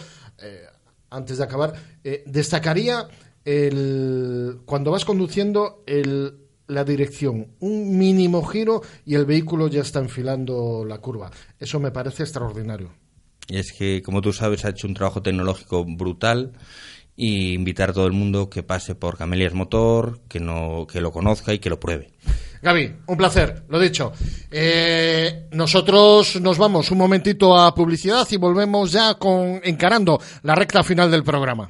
antes 1.10 1.38
de 1.38 1.44
acabar 1.44 1.74
destacaría 2.26 3.08
el 3.46 4.60
cuando 4.66 4.92
vas 4.92 5.06
conduciendo 5.06 5.82
el 5.86 6.47
la 6.68 6.84
dirección, 6.84 7.48
un 7.60 7.98
mínimo 7.98 8.44
giro 8.44 8.82
y 9.06 9.16
el 9.16 9.26
vehículo 9.26 9.68
ya 9.68 9.82
está 9.82 10.00
enfilando 10.00 10.86
la 10.86 11.00
curva. 11.00 11.32
Eso 11.60 11.80
me 11.80 11.92
parece 11.92 12.24
extraordinario. 12.24 12.92
Y 13.48 13.58
es 13.58 13.72
que, 13.72 14.02
como 14.02 14.22
tú 14.22 14.34
sabes, 14.34 14.66
ha 14.66 14.70
hecho 14.70 14.88
un 14.88 14.94
trabajo 14.94 15.22
tecnológico 15.22 15.86
brutal 15.86 16.52
y 17.16 17.54
invitar 17.54 17.90
a 17.90 17.94
todo 17.94 18.06
el 18.06 18.14
mundo 18.14 18.50
que 18.50 18.62
pase 18.62 18.94
por 18.94 19.18
Camelias 19.18 19.54
Motor, 19.54 20.20
que, 20.28 20.40
no, 20.40 20.86
que 20.92 21.02
lo 21.02 21.12
conozca 21.12 21.54
y 21.54 21.60
que 21.60 21.70
lo 21.70 21.80
pruebe. 21.80 22.12
Gaby, 22.62 22.96
un 23.08 23.18
placer, 23.18 23.64
lo 23.70 23.80
dicho. 23.80 24.12
Eh, 24.52 25.48
nosotros 25.52 26.40
nos 26.42 26.58
vamos 26.58 26.92
un 26.92 26.98
momentito 26.98 27.58
a 27.58 27.74
publicidad 27.74 28.28
y 28.30 28.38
volvemos 28.38 28.92
ya 28.92 29.16
con 29.16 29.62
encarando 29.64 30.20
la 30.44 30.56
recta 30.56 30.84
final 30.84 31.10
del 31.10 31.24
programa. 31.24 31.70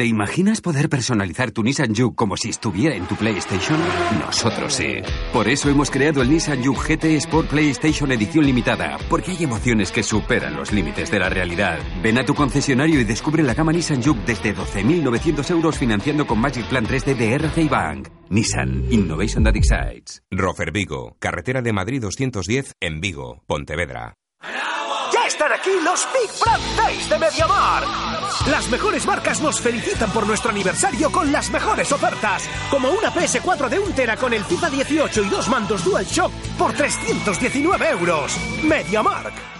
¿Te 0.00 0.06
imaginas 0.06 0.62
poder 0.62 0.88
personalizar 0.88 1.50
tu 1.50 1.62
Nissan 1.62 1.94
Juke 1.94 2.16
como 2.16 2.34
si 2.34 2.48
estuviera 2.48 2.96
en 2.96 3.06
tu 3.06 3.16
PlayStation? 3.16 3.78
Nosotros 4.18 4.72
sí. 4.72 5.02
Por 5.30 5.46
eso 5.46 5.68
hemos 5.68 5.90
creado 5.90 6.22
el 6.22 6.30
Nissan 6.30 6.64
Juke 6.64 6.96
GT 6.96 7.04
Sport 7.16 7.50
PlayStation 7.50 8.10
Edición 8.10 8.46
Limitada, 8.46 8.96
porque 9.10 9.32
hay 9.32 9.44
emociones 9.44 9.92
que 9.92 10.02
superan 10.02 10.56
los 10.56 10.72
límites 10.72 11.10
de 11.10 11.18
la 11.18 11.28
realidad. 11.28 11.78
Ven 12.02 12.16
a 12.16 12.24
tu 12.24 12.34
concesionario 12.34 12.98
y 12.98 13.04
descubre 13.04 13.42
la 13.42 13.52
gama 13.52 13.72
Nissan 13.72 14.02
Juke 14.02 14.22
desde 14.24 14.56
12.900 14.56 15.50
euros 15.50 15.76
financiando 15.76 16.26
con 16.26 16.38
Magic 16.38 16.66
Plan 16.70 16.86
3D 16.86 17.14
de 17.14 17.34
RCI 17.34 17.68
Bank. 17.68 18.08
Nissan 18.30 18.90
Innovation 18.90 19.44
That 19.44 19.56
Excites. 19.56 20.22
Rofer 20.30 20.72
Vigo, 20.72 21.18
carretera 21.18 21.60
de 21.60 21.74
Madrid 21.74 22.00
210 22.00 22.72
en 22.80 23.02
Vigo, 23.02 23.42
Pontevedra. 23.46 24.14
Están 24.42 24.79
aquí 25.60 25.70
los 25.84 26.06
Big 26.12 26.30
Brand 26.40 26.76
Days 26.76 27.08
de 27.08 27.18
MediaMar. 27.18 27.84
Las 28.50 28.68
mejores 28.68 29.06
marcas 29.06 29.40
nos 29.40 29.60
felicitan 29.60 30.10
por 30.10 30.26
nuestro 30.26 30.50
aniversario 30.50 31.10
con 31.12 31.30
las 31.30 31.50
mejores 31.50 31.92
ofertas, 31.92 32.48
como 32.70 32.90
una 32.90 33.12
PS4 33.12 33.68
de 33.68 33.78
1 33.78 33.94
tera 33.94 34.16
con 34.16 34.32
el 34.32 34.44
FIFA 34.44 34.70
18 34.70 35.22
y 35.22 35.28
dos 35.28 35.48
mandos 35.48 35.84
DualShock 35.84 36.32
por 36.58 36.72
319 36.72 37.90
euros. 37.90 38.36
MediaMark. 38.62 39.59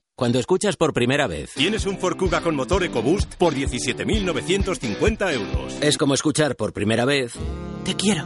Cuando 0.21 0.37
escuchas 0.37 0.77
por 0.77 0.93
primera 0.93 1.25
vez, 1.25 1.55
Tienes 1.55 1.87
un 1.87 1.97
Ford 1.97 2.15
Kuga 2.15 2.41
con 2.41 2.55
motor 2.55 2.83
EcoBoost 2.83 3.37
por 3.37 3.55
17.950 3.55 5.33
euros. 5.33 5.79
es 5.81 5.97
como 5.97 6.13
escuchar 6.13 6.55
por 6.55 6.73
primera 6.73 7.05
vez, 7.05 7.33
te 7.83 7.95
quiero. 7.95 8.25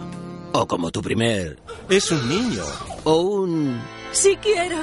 O 0.52 0.68
como 0.68 0.92
tu 0.92 1.02
primer... 1.02 1.58
Es 1.90 2.12
un 2.12 2.28
niño. 2.28 2.66
O 3.06 3.22
un... 3.22 3.82
Si 4.12 4.36
quiero. 4.36 4.76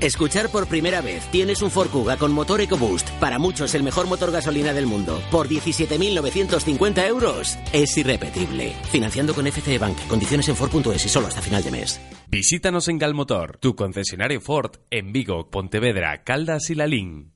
Escuchar 0.00 0.48
por 0.48 0.66
primera 0.66 1.00
vez, 1.02 1.30
tienes 1.30 1.62
un 1.62 1.70
Ford 1.70 1.88
Kuga 1.88 2.16
con 2.16 2.32
motor 2.32 2.60
EcoBoost, 2.60 3.10
para 3.20 3.38
muchos 3.38 3.72
el 3.76 3.84
mejor 3.84 4.08
motor 4.08 4.32
gasolina 4.32 4.72
del 4.72 4.86
mundo, 4.86 5.22
por 5.30 5.48
17.950 5.48 7.06
euros, 7.06 7.56
es 7.72 7.96
irrepetible. 7.96 8.74
Financiando 8.90 9.34
con 9.34 9.46
FCE 9.46 9.78
Bank, 9.78 9.98
condiciones 10.08 10.48
en 10.48 10.56
Ford.es 10.56 11.06
y 11.06 11.08
solo 11.08 11.28
hasta 11.28 11.40
final 11.40 11.62
de 11.62 11.70
mes. 11.70 12.00
Visítanos 12.36 12.88
en 12.88 12.98
Galmotor, 12.98 13.56
tu 13.56 13.74
concesionario 13.74 14.42
Ford 14.42 14.72
en 14.90 15.10
Vigo, 15.10 15.48
Pontevedra, 15.48 16.22
Caldas 16.22 16.68
y 16.68 16.74
Lalín. 16.74 17.35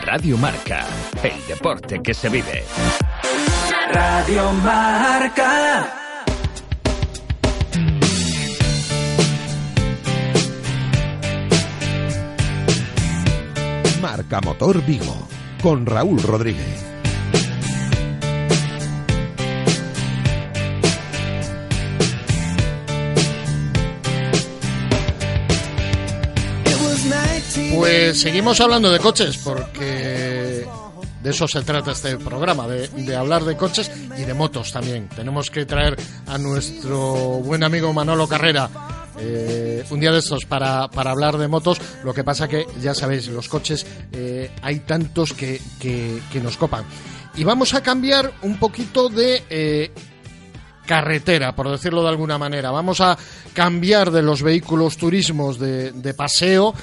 Radio 0.00 0.38
Marca, 0.38 0.86
el 1.22 1.46
deporte 1.46 2.00
que 2.02 2.14
se 2.14 2.30
vive. 2.30 2.64
Radio 3.92 4.50
Marca. 4.52 5.92
Marca 14.00 14.40
Motor 14.40 14.84
Vigo 14.86 15.28
con 15.62 15.84
Raúl 15.84 16.22
Rodríguez. 16.22 16.91
Pues 27.82 28.20
seguimos 28.20 28.60
hablando 28.60 28.92
de 28.92 29.00
coches 29.00 29.38
porque 29.38 30.64
de 31.20 31.30
eso 31.30 31.48
se 31.48 31.62
trata 31.62 31.90
este 31.90 32.16
programa, 32.16 32.68
de, 32.68 33.16
hablar 33.16 33.42
de 33.42 33.56
coches 33.56 33.90
y 34.16 34.22
de 34.22 34.34
motos 34.34 34.70
también. 34.70 35.08
Tenemos 35.08 35.50
que 35.50 35.66
traer 35.66 35.96
a 36.28 36.38
nuestro 36.38 37.40
buen 37.40 37.64
amigo 37.64 37.92
Manolo 37.92 38.28
Carrera. 38.28 38.70
eh, 39.18 39.84
un 39.90 39.98
día 39.98 40.12
de 40.12 40.20
estos 40.20 40.44
para, 40.44 40.86
para 40.92 41.10
hablar 41.10 41.36
de 41.38 41.48
motos, 41.48 41.80
lo 42.04 42.14
que 42.14 42.22
pasa 42.22 42.46
que 42.46 42.68
ya 42.80 42.94
sabéis, 42.94 43.26
los 43.26 43.48
coches 43.48 43.84
eh, 44.12 44.52
hay 44.62 44.78
tantos 44.78 45.32
que, 45.32 45.60
que, 45.80 46.40
nos 46.40 46.56
copan. 46.56 46.84
Y 47.34 47.42
vamos 47.42 47.74
a 47.74 47.82
cambiar 47.82 48.32
un 48.42 48.60
poquito 48.60 49.08
de 49.08 49.42
eh, 49.50 49.90
carretera, 50.86 51.56
por 51.56 51.68
decirlo 51.68 52.04
de 52.04 52.10
alguna 52.10 52.38
manera. 52.38 52.70
Vamos 52.70 53.00
a 53.00 53.18
cambiar 53.52 54.12
de 54.12 54.22
los 54.22 54.40
vehículos 54.40 54.96
turismos 54.96 55.58
de 55.58 56.14
paseo 56.16 56.74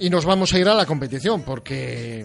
y 0.00 0.10
nos 0.10 0.24
vamos 0.24 0.52
a 0.52 0.58
ir 0.58 0.68
a 0.68 0.74
la 0.74 0.86
competición, 0.86 1.42
porque 1.42 2.24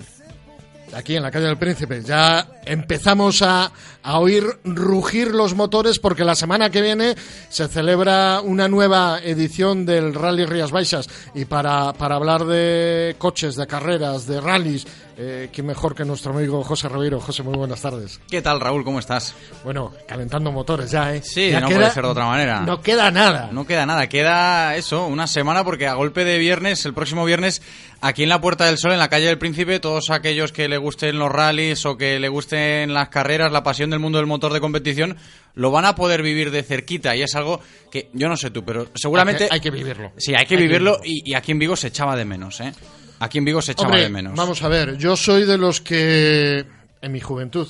aquí 0.93 1.15
en 1.15 1.23
la 1.23 1.31
calle 1.31 1.47
del 1.47 1.57
Príncipe 1.57 2.01
ya 2.01 2.47
empezamos 2.65 3.41
a, 3.41 3.71
a 4.01 4.19
oír 4.19 4.45
rugir 4.63 5.35
los 5.35 5.53
motores 5.55 5.99
porque 5.99 6.23
la 6.23 6.35
semana 6.35 6.69
que 6.69 6.81
viene 6.81 7.15
se 7.49 7.67
celebra 7.67 8.39
una 8.41 8.67
nueva 8.67 9.19
edición 9.21 9.85
del 9.85 10.13
Rally 10.13 10.45
Rías 10.45 10.71
Baixas. 10.71 11.09
Y 11.33 11.45
para, 11.45 11.93
para 11.93 12.15
hablar 12.15 12.45
de 12.45 13.15
coches, 13.17 13.55
de 13.55 13.67
carreras, 13.67 14.25
de 14.25 14.39
rallies, 14.39 14.87
eh, 15.17 15.49
¿quién 15.53 15.65
mejor 15.67 15.95
que 15.95 16.03
nuestro 16.03 16.33
amigo 16.35 16.63
José 16.63 16.89
Ribeiro? 16.89 17.19
José, 17.21 17.41
muy 17.43 17.55
buenas 17.57 17.81
tardes. 17.81 18.19
¿Qué 18.29 18.41
tal, 18.41 18.59
Raúl? 18.59 18.83
¿Cómo 18.83 18.99
estás? 18.99 19.33
Bueno, 19.63 19.93
calentando 20.07 20.51
motores 20.51 20.91
ya, 20.91 21.15
¿eh? 21.15 21.21
Sí, 21.23 21.51
Ya 21.51 21.61
no 21.61 21.67
queda- 21.67 21.77
puede 21.79 21.91
ser 21.91 22.03
de 22.03 22.09
otra 22.09 22.25
manera. 22.25 22.61
No 22.61 22.81
queda 22.81 23.11
nada. 23.11 23.49
No 23.51 23.65
queda 23.65 23.85
nada, 23.85 24.07
queda 24.09 24.75
eso, 24.75 25.05
una 25.07 25.27
semana 25.27 25.63
porque 25.63 25.87
a 25.87 25.93
golpe 25.93 26.25
de 26.25 26.37
viernes, 26.37 26.85
el 26.85 26.93
próximo 26.93 27.23
viernes, 27.23 27.61
aquí 28.01 28.23
en 28.23 28.29
la 28.29 28.41
Puerta 28.41 28.65
del 28.65 28.77
Sol, 28.77 28.91
en 28.91 28.99
la 28.99 29.09
calle 29.09 29.27
del 29.27 29.37
Príncipe, 29.37 29.79
todos 29.79 30.09
aquellos 30.09 30.51
que 30.51 30.67
le 30.67 30.77
gusten 30.77 31.17
los 31.17 31.31
rallies 31.31 31.85
o 31.85 31.97
que 31.97 32.19
le 32.19 32.27
gusten 32.27 32.93
las 32.93 33.09
carreras, 33.09 33.51
la 33.51 33.63
pasión 33.63 33.89
del 33.89 33.99
mundo 33.99 34.17
del 34.17 34.27
motor 34.27 34.51
de 34.51 34.59
competición, 34.59 35.17
lo 35.55 35.71
van 35.71 35.85
a 35.85 35.95
poder 35.95 36.21
vivir 36.21 36.51
de 36.51 36.63
cerquita 36.63 37.15
y 37.15 37.21
es 37.23 37.33
algo 37.35 37.59
que 37.91 38.09
yo 38.13 38.27
no 38.29 38.37
sé 38.37 38.51
tú, 38.51 38.63
pero 38.63 38.87
seguramente 38.95 39.43
Hay 39.45 39.49
que, 39.49 39.53
hay 39.55 39.61
que 39.61 39.71
vivirlo. 39.71 40.11
sí, 40.17 40.31
hay 40.31 40.35
que 40.35 40.39
Hay 40.39 40.45
que 40.47 40.57
vivirlo 40.57 40.99
y, 41.03 41.29
y 41.29 41.33
aquí 41.33 41.51
en 41.51 41.59
Vigo 41.59 41.75
se 41.75 41.87
echaba 41.87 42.15
de 42.15 42.25
menos, 42.25 42.59
¿eh? 42.61 42.73
Aquí 43.19 43.37
en 43.37 43.45
Vigo 43.45 43.61
se 43.61 43.71
echaba 43.71 43.87
Hombre, 43.89 44.03
de 44.03 44.09
menos. 44.09 44.35
vamos 44.35 44.61
a 44.61 44.67
ver, 44.67 44.97
yo 44.97 45.15
soy 45.15 45.45
de 45.45 45.57
los 45.57 45.79
que 45.81 46.65
en 47.01 47.11
mi 47.11 47.19
juventud, 47.21 47.67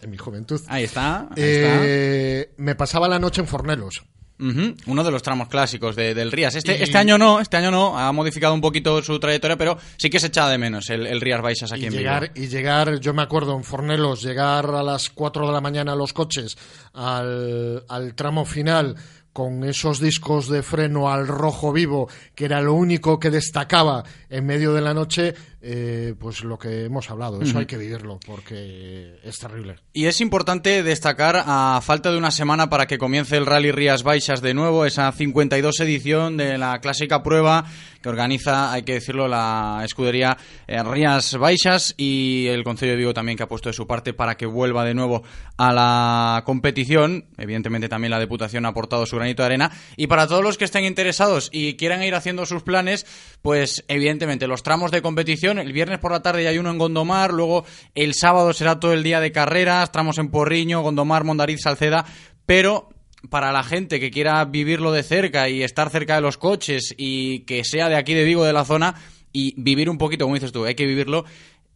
en 0.00 0.10
mi 0.10 0.16
juventud, 0.16 0.60
Ahí 0.68 0.84
está, 0.84 1.20
ahí 1.22 1.26
eh, 1.36 2.50
me 2.56 2.74
pasaba 2.74 3.08
la 3.08 3.18
noche 3.18 3.40
en 3.42 3.46
Fornelos. 3.46 4.02
Uno 4.38 5.02
de 5.04 5.10
los 5.10 5.22
tramos 5.22 5.48
clásicos 5.48 5.96
de- 5.96 6.14
del 6.14 6.30
Rías. 6.30 6.54
Este, 6.54 6.78
Y- 6.78 6.82
este 6.82 6.96
año 6.98 7.18
no, 7.18 7.40
este 7.40 7.56
año 7.56 7.70
no, 7.70 7.98
ha 7.98 8.12
modificado 8.12 8.54
un 8.54 8.60
poquito 8.60 9.02
su 9.02 9.18
trayectoria, 9.18 9.56
pero 9.58 9.78
sí 9.96 10.08
que 10.10 10.20
se 10.20 10.28
echaba 10.28 10.50
de 10.50 10.58
menos 10.58 10.88
el, 10.90 11.06
el 11.06 11.20
Rías 11.20 11.42
Baixas 11.42 11.72
aquí 11.72 11.82
y 11.82 11.86
en 11.86 11.92
llegar, 11.92 12.30
Vigo. 12.32 12.46
y 12.46 12.48
llegar, 12.48 13.00
yo 13.00 13.12
me 13.14 13.22
acuerdo 13.22 13.56
en 13.56 13.64
Fornelos, 13.64 14.22
llegar 14.22 14.66
a 14.66 14.82
las 14.82 15.10
4 15.10 15.46
de 15.46 15.52
la 15.52 15.60
mañana 15.60 15.94
los 15.96 16.12
coches 16.12 16.56
al, 16.94 17.84
al 17.88 18.14
tramo 18.14 18.44
final 18.44 18.96
con 19.32 19.64
esos 19.64 20.00
discos 20.00 20.48
de 20.48 20.62
freno 20.62 21.10
al 21.10 21.26
rojo 21.26 21.72
vivo, 21.72 22.08
que 22.34 22.46
era 22.46 22.60
lo 22.60 22.74
único 22.74 23.18
que 23.18 23.30
destacaba 23.30 24.04
en 24.28 24.46
medio 24.46 24.72
de 24.72 24.80
la 24.80 24.94
noche, 24.94 25.34
eh, 25.60 26.14
pues 26.18 26.44
lo 26.44 26.58
que 26.58 26.84
hemos 26.84 27.10
hablado, 27.10 27.40
eso 27.42 27.58
hay 27.58 27.66
que 27.66 27.76
vivirlo, 27.76 28.18
porque 28.26 29.18
es 29.22 29.38
terrible. 29.38 29.76
Y 29.92 30.06
es 30.06 30.20
importante 30.20 30.82
destacar, 30.82 31.42
a 31.46 31.80
falta 31.82 32.10
de 32.10 32.18
una 32.18 32.30
semana 32.30 32.68
para 32.68 32.86
que 32.86 32.98
comience 32.98 33.36
el 33.36 33.46
Rally 33.46 33.72
Rías 33.72 34.02
Baixas 34.02 34.40
de 34.40 34.54
nuevo, 34.54 34.86
esa 34.86 35.10
52 35.10 35.80
edición 35.80 36.36
de 36.36 36.58
la 36.58 36.80
clásica 36.80 37.22
prueba 37.22 37.64
que 38.02 38.08
organiza, 38.08 38.72
hay 38.72 38.82
que 38.82 38.94
decirlo, 38.94 39.26
la 39.26 39.82
escudería 39.84 40.36
eh, 40.66 40.82
Rías 40.82 41.36
Baixas 41.36 41.94
y 41.96 42.46
el 42.46 42.62
Concello 42.62 42.92
de 42.92 42.98
Vigo 42.98 43.14
también 43.14 43.36
que 43.36 43.42
ha 43.42 43.48
puesto 43.48 43.68
de 43.68 43.72
su 43.72 43.86
parte 43.86 44.14
para 44.14 44.36
que 44.36 44.46
vuelva 44.46 44.84
de 44.84 44.94
nuevo 44.94 45.22
a 45.56 45.72
la 45.72 46.42
competición. 46.44 47.26
Evidentemente 47.36 47.88
también 47.88 48.12
la 48.12 48.20
Diputación 48.20 48.66
ha 48.66 48.68
aportado 48.68 49.06
su 49.06 49.17
granito 49.18 49.42
de 49.42 49.46
arena. 49.46 49.70
Y 49.96 50.06
para 50.06 50.26
todos 50.26 50.42
los 50.42 50.58
que 50.58 50.64
estén 50.64 50.84
interesados 50.84 51.50
y 51.52 51.74
quieran 51.74 52.02
ir 52.02 52.14
haciendo 52.14 52.46
sus 52.46 52.62
planes, 52.62 53.06
pues 53.42 53.84
evidentemente 53.88 54.46
los 54.46 54.62
tramos 54.62 54.90
de 54.90 55.02
competición, 55.02 55.58
el 55.58 55.72
viernes 55.72 55.98
por 55.98 56.12
la 56.12 56.22
tarde 56.22 56.44
ya 56.44 56.50
hay 56.50 56.58
uno 56.58 56.70
en 56.70 56.78
Gondomar, 56.78 57.32
luego 57.32 57.64
el 57.94 58.14
sábado 58.14 58.52
será 58.52 58.80
todo 58.80 58.92
el 58.92 59.02
día 59.02 59.20
de 59.20 59.32
carreras, 59.32 59.92
tramos 59.92 60.18
en 60.18 60.30
Porriño, 60.30 60.82
Gondomar, 60.82 61.24
Mondariz, 61.24 61.60
Salceda, 61.62 62.04
pero 62.46 62.88
para 63.30 63.52
la 63.52 63.62
gente 63.62 64.00
que 64.00 64.10
quiera 64.10 64.44
vivirlo 64.44 64.92
de 64.92 65.02
cerca 65.02 65.48
y 65.48 65.62
estar 65.62 65.90
cerca 65.90 66.14
de 66.14 66.20
los 66.20 66.38
coches 66.38 66.94
y 66.96 67.40
que 67.40 67.64
sea 67.64 67.88
de 67.88 67.96
aquí 67.96 68.14
de 68.14 68.24
Vigo, 68.24 68.44
de 68.44 68.52
la 68.52 68.64
zona, 68.64 68.94
y 69.32 69.54
vivir 69.56 69.90
un 69.90 69.98
poquito, 69.98 70.24
como 70.24 70.34
dices 70.34 70.52
tú, 70.52 70.64
hay 70.64 70.74
que 70.74 70.86
vivirlo, 70.86 71.24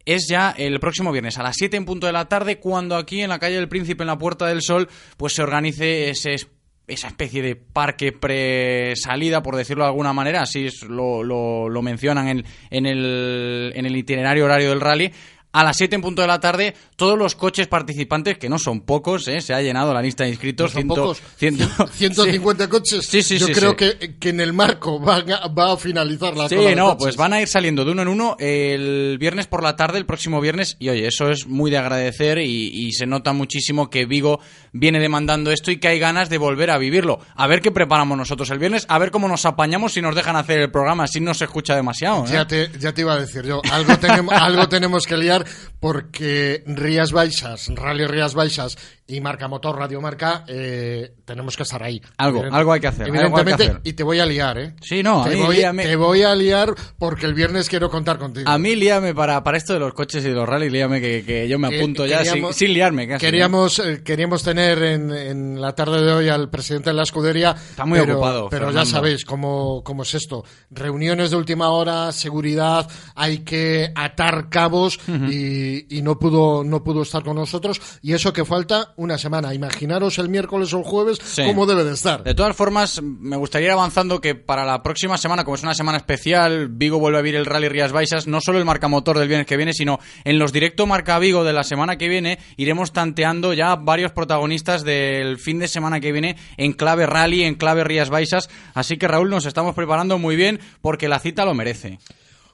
es 0.05 0.27
ya 0.29 0.51
el 0.57 0.81
próximo 0.81 1.13
viernes 1.13 1.39
a 1.39 1.43
las 1.43 1.57
7 1.57 1.77
en 1.77 1.85
punto 1.85 2.07
de 2.07 2.13
la 2.13 2.29
tarde, 2.29 2.59
cuando 2.59 2.97
aquí 2.97 3.21
en 3.21 3.29
la 3.29 3.39
calle 3.39 3.57
del 3.57 3.69
Príncipe, 3.69 4.03
en 4.03 4.09
la 4.09 4.19
Puerta 4.19 4.47
del 4.47 4.63
Sol, 4.63 4.89
pues 5.17 5.35
se 5.35 5.43
organice 5.43 6.11
ese 6.11 6.37
esa 6.87 7.09
especie 7.09 7.43
de 7.43 7.57
parque 7.57 8.13
pre-salida, 8.13 9.43
por 9.43 9.57
decirlo 9.57 9.85
de 9.85 9.91
alguna 9.91 10.13
manera, 10.13 10.43
así 10.43 10.67
es- 10.67 10.83
lo, 10.83 11.23
lo- 11.23 11.69
lo 11.69 11.83
mencionan 11.83 12.29
en, 12.29 12.45
en 12.71 12.87
el, 12.87 13.73
en 13.75 13.87
el 13.87 13.97
itinerario 13.97 14.45
horario 14.45 14.71
del 14.71 14.81
rally. 14.81 15.13
A 15.53 15.63
las 15.65 15.77
7 15.77 15.97
en 15.97 16.03
punto 16.03 16.23
de 16.23 16.29
la 16.29 16.41
tarde, 16.41 16.75
todos 16.97 17.19
los 17.19 17.35
coches 17.37 17.67
participantes, 17.67 18.39
que 18.39 18.49
no 18.49 18.59
son 18.59 18.81
pocos, 18.81 19.29
¿eh? 19.29 19.41
se 19.41 19.53
ha 19.53 19.61
llenado 19.61 19.93
la 19.93 20.01
lista 20.01 20.25
de 20.25 20.31
inscritos. 20.31 20.71
No 20.75 20.81
son 20.81 20.81
ciento- 20.89 20.95
pocos. 20.95 21.23
ciento- 21.39 21.87
150 21.93 22.69
coches. 22.69 23.07
Sí, 23.07 23.23
sí, 23.23 23.39
Yo 23.39 23.49
creo. 23.49 23.77
Que, 23.77 24.17
que 24.19 24.31
en 24.31 24.41
el 24.41 24.53
marco 24.53 24.99
van 24.99 25.31
a- 25.31 25.49
va 25.49 25.73
a 25.73 25.77
finalizar 25.77 26.37
la 26.37 26.49
Sí, 26.49 26.57
cola 26.57 26.69
de 26.71 26.77
no, 26.77 26.85
coches. 26.87 26.99
pues 27.03 27.17
van 27.17 27.33
a 27.35 27.41
ir 27.43 27.49
saliendo 27.49 27.85
de 27.85 27.93
uno 27.93 28.03
en 28.03 28.09
uno 28.09 28.37
el 28.39 29.19
viernes 29.19 29.47
por 29.47 29.63
la 29.63 29.77
tarde, 29.77 29.99
el 29.99 30.07
próximo 30.07 30.41
viernes, 30.41 30.77
y 30.79 30.89
oye, 30.89 31.07
eso 31.07 31.29
es 31.31 31.47
muy 31.47 31.71
de 31.71 31.79
agradecer 31.79 32.39
y, 32.39 32.69
y 32.87 32.93
se 32.93 33.07
nota 33.07 33.33
muchísimo 33.33 33.91
que 33.91 34.07
Vigo 34.07 34.41
viene 34.73 35.01
demandando 35.01 35.51
esto 35.51 35.71
y 35.71 35.77
que 35.79 35.89
hay 35.89 35.99
ganas 35.99 36.29
de 36.31 36.39
volver 36.39 36.71
a 36.71 36.79
vivirlo. 36.79 37.19
A 37.37 37.47
ver 37.47 37.61
qué 37.61 37.71
preparamos 37.71 38.17
nosotros 38.17 38.49
el 38.51 38.59
viernes, 38.59 38.87
a 38.89 38.99
ver 38.99 39.11
cómo 39.11 39.29
nos 39.29 39.45
apañamos 39.45 39.93
si 39.93 40.01
nos 40.03 40.15
dejan 40.15 40.37
hacer 40.37 40.61
el 40.61 40.71
programa, 40.71 41.07
si 41.07 41.21
no 41.21 41.35
se 41.35 41.45
escucha 41.45 41.77
demasiado. 41.77 42.25
¿eh? 42.25 42.31
Ya 42.33 42.47
te, 42.47 42.71
ya 42.79 42.93
te 42.95 43.03
iba 43.03 43.13
a 43.15 43.21
decir 43.21 43.45
yo, 43.45 43.61
algo 43.71 43.99
tenemos, 43.99 44.33
algo 44.37 44.69
tenemos 44.69 45.05
que 45.07 45.17
liar 45.17 45.42
porque 45.81 46.63
Rías 46.67 47.13
Baixas, 47.13 47.69
Rally 47.75 48.07
Rías 48.07 48.35
Baixas 48.35 48.79
y 49.07 49.21
Marca 49.21 49.49
Motor, 49.49 49.77
Radio 49.79 50.01
Marca, 50.01 50.45
eh, 50.47 51.15
tenemos 51.25 51.57
que 51.57 51.65
estar 51.65 51.83
ahí. 51.83 52.01
Algo, 52.19 52.45
algo 52.51 52.73
hay 52.73 52.81
que 52.81 52.87
hacer, 52.87 53.05
que 53.05 53.11
Evidentemente, 53.11 53.65
hacer. 53.65 53.81
y 53.85 53.93
te 53.95 54.03
voy 54.05 54.21
a 54.21 54.27
liar, 54.27 54.59
¿eh? 54.59 54.75
Sí, 54.81 55.03
no, 55.03 55.23
a 55.23 55.29
te 55.29 55.37
mí 55.37 55.43
voy, 55.43 55.57
líame. 55.57 55.83
te 55.85 55.97
voy 55.97 56.23
a 56.23 56.35
liar 56.35 56.73
porque 56.99 57.27
el 57.27 57.35
viernes 57.35 57.69
quiero 57.69 57.91
contar 57.91 58.19
contigo. 58.19 58.49
A 58.49 58.57
mí 58.59 58.75
líame 58.77 59.15
para, 59.15 59.43
para 59.43 59.59
esto 59.59 59.73
de 59.75 59.81
los 59.81 59.93
coches 59.93 60.25
y 60.25 60.29
de 60.29 60.35
los 60.35 60.49
rallies, 60.49 60.73
líame 60.73 61.01
que, 61.01 61.25
que 61.27 61.49
yo 61.49 61.59
me 61.59 61.69
Que- 61.69 61.79
apunto 61.79 62.07
ya 62.07 62.19
sin, 62.25 62.33
queríamos- 62.35 62.57
sin 62.57 62.73
liarme 62.73 63.09
casi. 63.09 63.27
¿eh? 63.27 63.29
Queríamos, 63.29 63.79
eh, 63.81 64.03
queríamos 64.05 64.43
tener 64.45 64.83
en, 64.83 65.11
en 65.11 65.61
la 65.61 65.75
tarde 65.75 66.01
de 66.03 66.13
hoy 66.13 66.29
al 66.29 66.49
presidente 66.49 66.91
de 66.91 66.95
la 66.95 67.03
escudería. 67.03 67.51
Está 67.71 67.85
muy 67.85 67.99
ocupado, 67.99 68.49
Pero 68.51 68.67
Fernando. 68.67 68.85
ya 68.89 68.91
sabéis 68.91 69.25
cómo, 69.25 69.83
cómo 69.85 70.05
es 70.05 70.15
esto. 70.15 70.45
Reuniones 70.71 71.31
de 71.31 71.37
última 71.37 71.71
hora, 71.71 72.13
seguridad, 72.13 72.89
hay 73.15 73.39
que 73.41 73.93
atar 73.95 74.49
cabos 74.49 74.99
y, 75.29 75.99
y 75.99 76.03
no 76.03 76.19
pudo, 76.19 76.65
no 76.65 76.83
pudo 76.83 77.03
estar 77.03 77.23
con 77.25 77.37
nosotros. 77.37 77.81
Y 78.01 78.13
eso 78.15 78.33
que 78.33 78.45
falta 78.45 78.95
una 79.03 79.19
semana. 79.19 79.53
Imaginaros 79.55 80.19
el 80.19 80.29
miércoles 80.29 80.73
o 80.73 80.79
el 80.79 80.85
jueves 80.85 81.19
Sí. 81.23 81.43
cómo 81.45 81.67
debe 81.67 81.85
de 81.85 81.93
estar. 81.95 82.23
De 82.25 82.35
todas 82.35 82.57
formas, 82.57 83.01
me 83.03 83.37
gustaría 83.37 83.67
ir 83.69 83.73
avanzando 83.73 84.21
que 84.21 84.35
para 84.35 84.65
la 84.65 84.83
próxima 84.83 85.19
semana, 85.19 85.45
como 85.45 85.55
es 85.57 85.63
una 85.63 85.75
semana 85.75 85.99
especial, 85.99 86.69
Vigo 86.69 86.99
vuelve 86.99 87.19
a 87.19 87.23
vivir 87.23 87.37
el 87.37 87.47
Rally 87.47 87.69
Rías 87.69 87.93
Baixas, 87.93 88.27
no 88.27 88.41
solo 88.41 88.59
el 88.59 88.65
marcamotor 88.65 89.19
del 89.19 89.29
viernes 89.29 89.47
que 89.47 89.57
viene, 89.57 89.73
sino 89.73 89.99
en 90.25 90.39
los 90.39 90.53
directo 90.53 90.87
Marca 90.87 91.19
Vigo 91.19 91.45
de 91.45 91.53
la 91.53 91.65
semana 91.65 91.97
que 91.99 92.09
viene, 92.09 92.39
iremos 92.57 92.93
tanteando 92.93 93.53
ya 93.53 93.77
varios 93.77 94.13
protagonistas 94.13 94.85
del 94.85 95.39
fin 95.39 95.59
de 95.59 95.69
semana 95.69 96.01
que 96.01 96.13
viene 96.13 96.37
en 96.57 96.73
clave 96.73 97.07
Rally, 97.07 97.43
en 97.45 97.55
clave 97.55 97.85
Rías 97.85 98.11
Baixas. 98.11 98.49
Así 98.75 98.97
que 98.97 99.09
Raúl, 99.09 99.31
nos 99.31 99.47
estamos 99.47 99.75
preparando 99.75 100.19
muy 100.19 100.37
bien 100.37 100.61
porque 100.81 101.09
la 101.09 101.19
cita 101.19 101.45
lo 101.45 101.55
merece. 101.55 101.99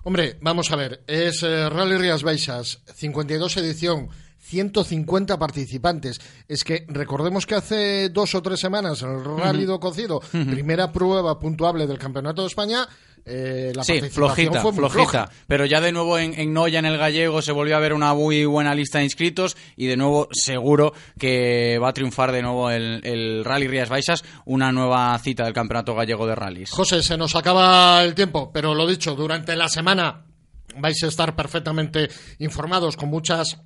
Hombre, 0.04 0.36
vamos 0.40 0.70
a 0.70 0.76
ver, 0.76 1.02
es 1.06 1.42
eh, 1.42 1.68
Rally 1.68 1.96
Rías 1.98 2.22
Baixas, 2.22 2.80
52 2.94 3.56
edición, 3.58 4.08
150 4.48 5.38
participantes. 5.38 6.20
Es 6.48 6.64
que 6.64 6.86
recordemos 6.88 7.46
que 7.46 7.54
hace 7.54 8.08
dos 8.08 8.34
o 8.34 8.42
tres 8.42 8.60
semanas 8.60 9.02
el 9.02 9.24
Rally 9.24 9.64
do 9.64 9.78
Cocido, 9.78 10.20
primera 10.30 10.90
prueba 10.90 11.38
puntuable 11.38 11.86
del 11.86 11.98
Campeonato 11.98 12.42
de 12.42 12.48
España, 12.48 12.88
eh, 13.26 13.72
la 13.74 13.84
sí, 13.84 14.00
flojita, 14.00 14.62
fue 14.62 14.72
flojita. 14.72 14.88
floja. 14.88 15.30
Pero 15.46 15.66
ya 15.66 15.82
de 15.82 15.92
nuevo 15.92 16.18
en, 16.18 16.32
en 16.38 16.54
Noya, 16.54 16.78
en 16.78 16.86
el 16.86 16.96
gallego, 16.96 17.42
se 17.42 17.52
volvió 17.52 17.76
a 17.76 17.80
ver 17.80 17.92
una 17.92 18.14
muy 18.14 18.46
buena 18.46 18.74
lista 18.74 18.98
de 18.98 19.04
inscritos 19.04 19.56
y 19.76 19.86
de 19.86 19.96
nuevo 19.98 20.28
seguro 20.32 20.94
que 21.18 21.78
va 21.78 21.90
a 21.90 21.92
triunfar 21.92 22.32
de 22.32 22.40
nuevo 22.40 22.70
el, 22.70 23.02
el 23.04 23.44
Rally 23.44 23.68
Rías 23.68 23.90
Baixas, 23.90 24.24
una 24.46 24.72
nueva 24.72 25.18
cita 25.18 25.44
del 25.44 25.52
Campeonato 25.52 25.94
Gallego 25.94 26.26
de 26.26 26.34
Rallys. 26.34 26.70
José, 26.70 27.02
se 27.02 27.18
nos 27.18 27.36
acaba 27.36 28.02
el 28.02 28.14
tiempo, 28.14 28.50
pero 28.50 28.74
lo 28.74 28.86
dicho, 28.86 29.14
durante 29.14 29.54
la 29.56 29.68
semana 29.68 30.24
vais 30.78 31.02
a 31.02 31.08
estar 31.08 31.36
perfectamente 31.36 32.08
informados 32.38 32.96
con 32.96 33.10
muchas 33.10 33.58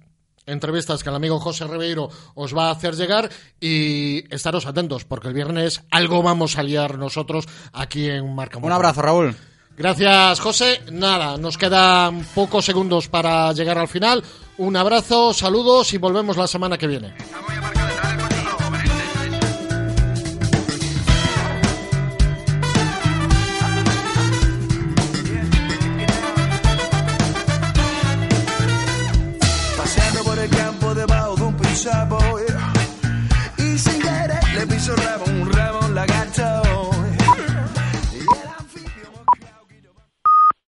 entrevistas 0.46 1.02
que 1.02 1.08
el 1.10 1.16
amigo 1.16 1.38
José 1.38 1.66
Ribeiro 1.66 2.10
os 2.34 2.56
va 2.56 2.68
a 2.68 2.72
hacer 2.72 2.94
llegar 2.94 3.30
y 3.60 4.24
estaros 4.34 4.66
atentos 4.66 5.04
porque 5.04 5.28
el 5.28 5.34
viernes 5.34 5.82
algo 5.90 6.22
vamos 6.22 6.58
a 6.58 6.62
liar 6.62 6.98
nosotros 6.98 7.46
aquí 7.72 8.08
en 8.08 8.34
Marca 8.34 8.58
Un 8.58 8.72
abrazo, 8.72 9.02
Raúl. 9.02 9.36
Gracias, 9.76 10.40
José. 10.40 10.80
Nada, 10.90 11.38
nos 11.38 11.56
quedan 11.56 12.24
pocos 12.34 12.64
segundos 12.64 13.08
para 13.08 13.52
llegar 13.52 13.78
al 13.78 13.88
final. 13.88 14.22
Un 14.58 14.76
abrazo, 14.76 15.32
saludos 15.32 15.92
y 15.94 15.98
volvemos 15.98 16.36
la 16.36 16.46
semana 16.46 16.76
que 16.76 16.86
viene. 16.86 17.14